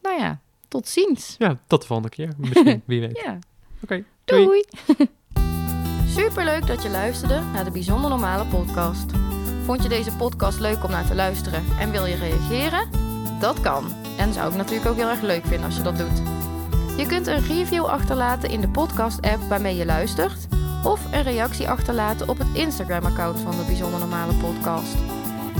nou 0.02 0.20
ja, 0.20 0.40
tot 0.68 0.88
ziens. 0.88 1.34
Ja, 1.38 1.58
tot 1.66 1.80
de 1.80 1.86
volgende 1.86 2.10
keer. 2.12 2.32
Misschien, 2.36 2.82
wie 2.86 3.00
weet. 3.00 3.20
Ja, 3.24 3.38
Oké, 3.82 4.04
doei. 4.24 4.44
doei. 4.44 4.64
Superleuk 6.20 6.66
dat 6.66 6.82
je 6.82 6.90
luisterde 6.90 7.40
naar 7.52 7.64
de 7.64 7.70
Bijzonder 7.70 8.10
Normale 8.10 8.44
podcast. 8.44 9.10
Vond 9.64 9.82
je 9.82 9.88
deze 9.88 10.16
podcast 10.16 10.60
leuk 10.60 10.84
om 10.84 10.90
naar 10.90 11.06
te 11.06 11.14
luisteren 11.14 11.64
en 11.78 11.90
wil 11.90 12.06
je 12.06 12.14
reageren? 12.16 12.88
Dat 13.40 13.60
kan. 13.60 13.84
En 14.18 14.32
zou 14.32 14.50
ik 14.50 14.56
natuurlijk 14.56 14.88
ook 14.88 14.96
heel 14.96 15.08
erg 15.08 15.20
leuk 15.20 15.44
vinden 15.44 15.64
als 15.66 15.76
je 15.76 15.82
dat 15.82 15.98
doet. 15.98 16.22
Je 16.96 17.06
kunt 17.06 17.26
een 17.26 17.46
review 17.46 17.84
achterlaten 17.84 18.50
in 18.50 18.60
de 18.60 18.68
podcast-app 18.68 19.42
waarmee 19.42 19.76
je 19.76 19.84
luistert, 19.84 20.46
of 20.82 21.12
een 21.12 21.22
reactie 21.22 21.68
achterlaten 21.68 22.28
op 22.28 22.38
het 22.38 22.48
Instagram-account 22.52 23.40
van 23.40 23.56
de 23.56 23.64
Bijzonder 23.66 24.00
Normale 24.00 24.34
podcast. 24.34 24.96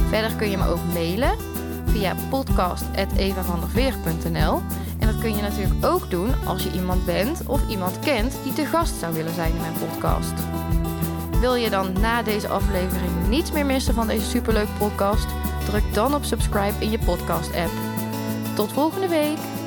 Verder 0.09 0.37
kun 0.37 0.51
je 0.51 0.57
me 0.57 0.67
ook 0.67 0.85
mailen 0.93 1.37
via 1.85 2.15
podcast.evavanderveer.nl 2.31 4.61
en 4.99 5.07
dat 5.07 5.19
kun 5.19 5.37
je 5.37 5.43
natuurlijk 5.43 5.85
ook 5.85 6.11
doen 6.11 6.47
als 6.47 6.63
je 6.63 6.73
iemand 6.73 7.05
bent 7.05 7.47
of 7.47 7.69
iemand 7.69 7.99
kent 7.99 8.39
die 8.43 8.53
te 8.53 8.67
gast 8.67 8.99
zou 8.99 9.15
willen 9.15 9.35
zijn 9.35 9.55
in 9.55 9.61
mijn 9.61 9.89
podcast. 9.89 10.33
Wil 11.41 11.55
je 11.55 11.71
dan 11.71 11.93
na 12.01 12.23
deze 12.23 12.49
aflevering 12.49 13.29
niets 13.29 13.53
meer 13.53 13.67
missen 13.67 13.95
van 13.95 14.07
deze 14.07 14.27
superleuke 14.27 14.73
podcast? 14.79 15.27
Druk 15.67 15.95
dan 15.95 16.15
op 16.15 16.25
subscribe 16.25 16.75
in 16.79 16.91
je 16.91 16.99
podcast 16.99 17.55
app. 17.55 17.71
Tot 18.55 18.73
volgende 18.73 19.09
week! 19.09 19.62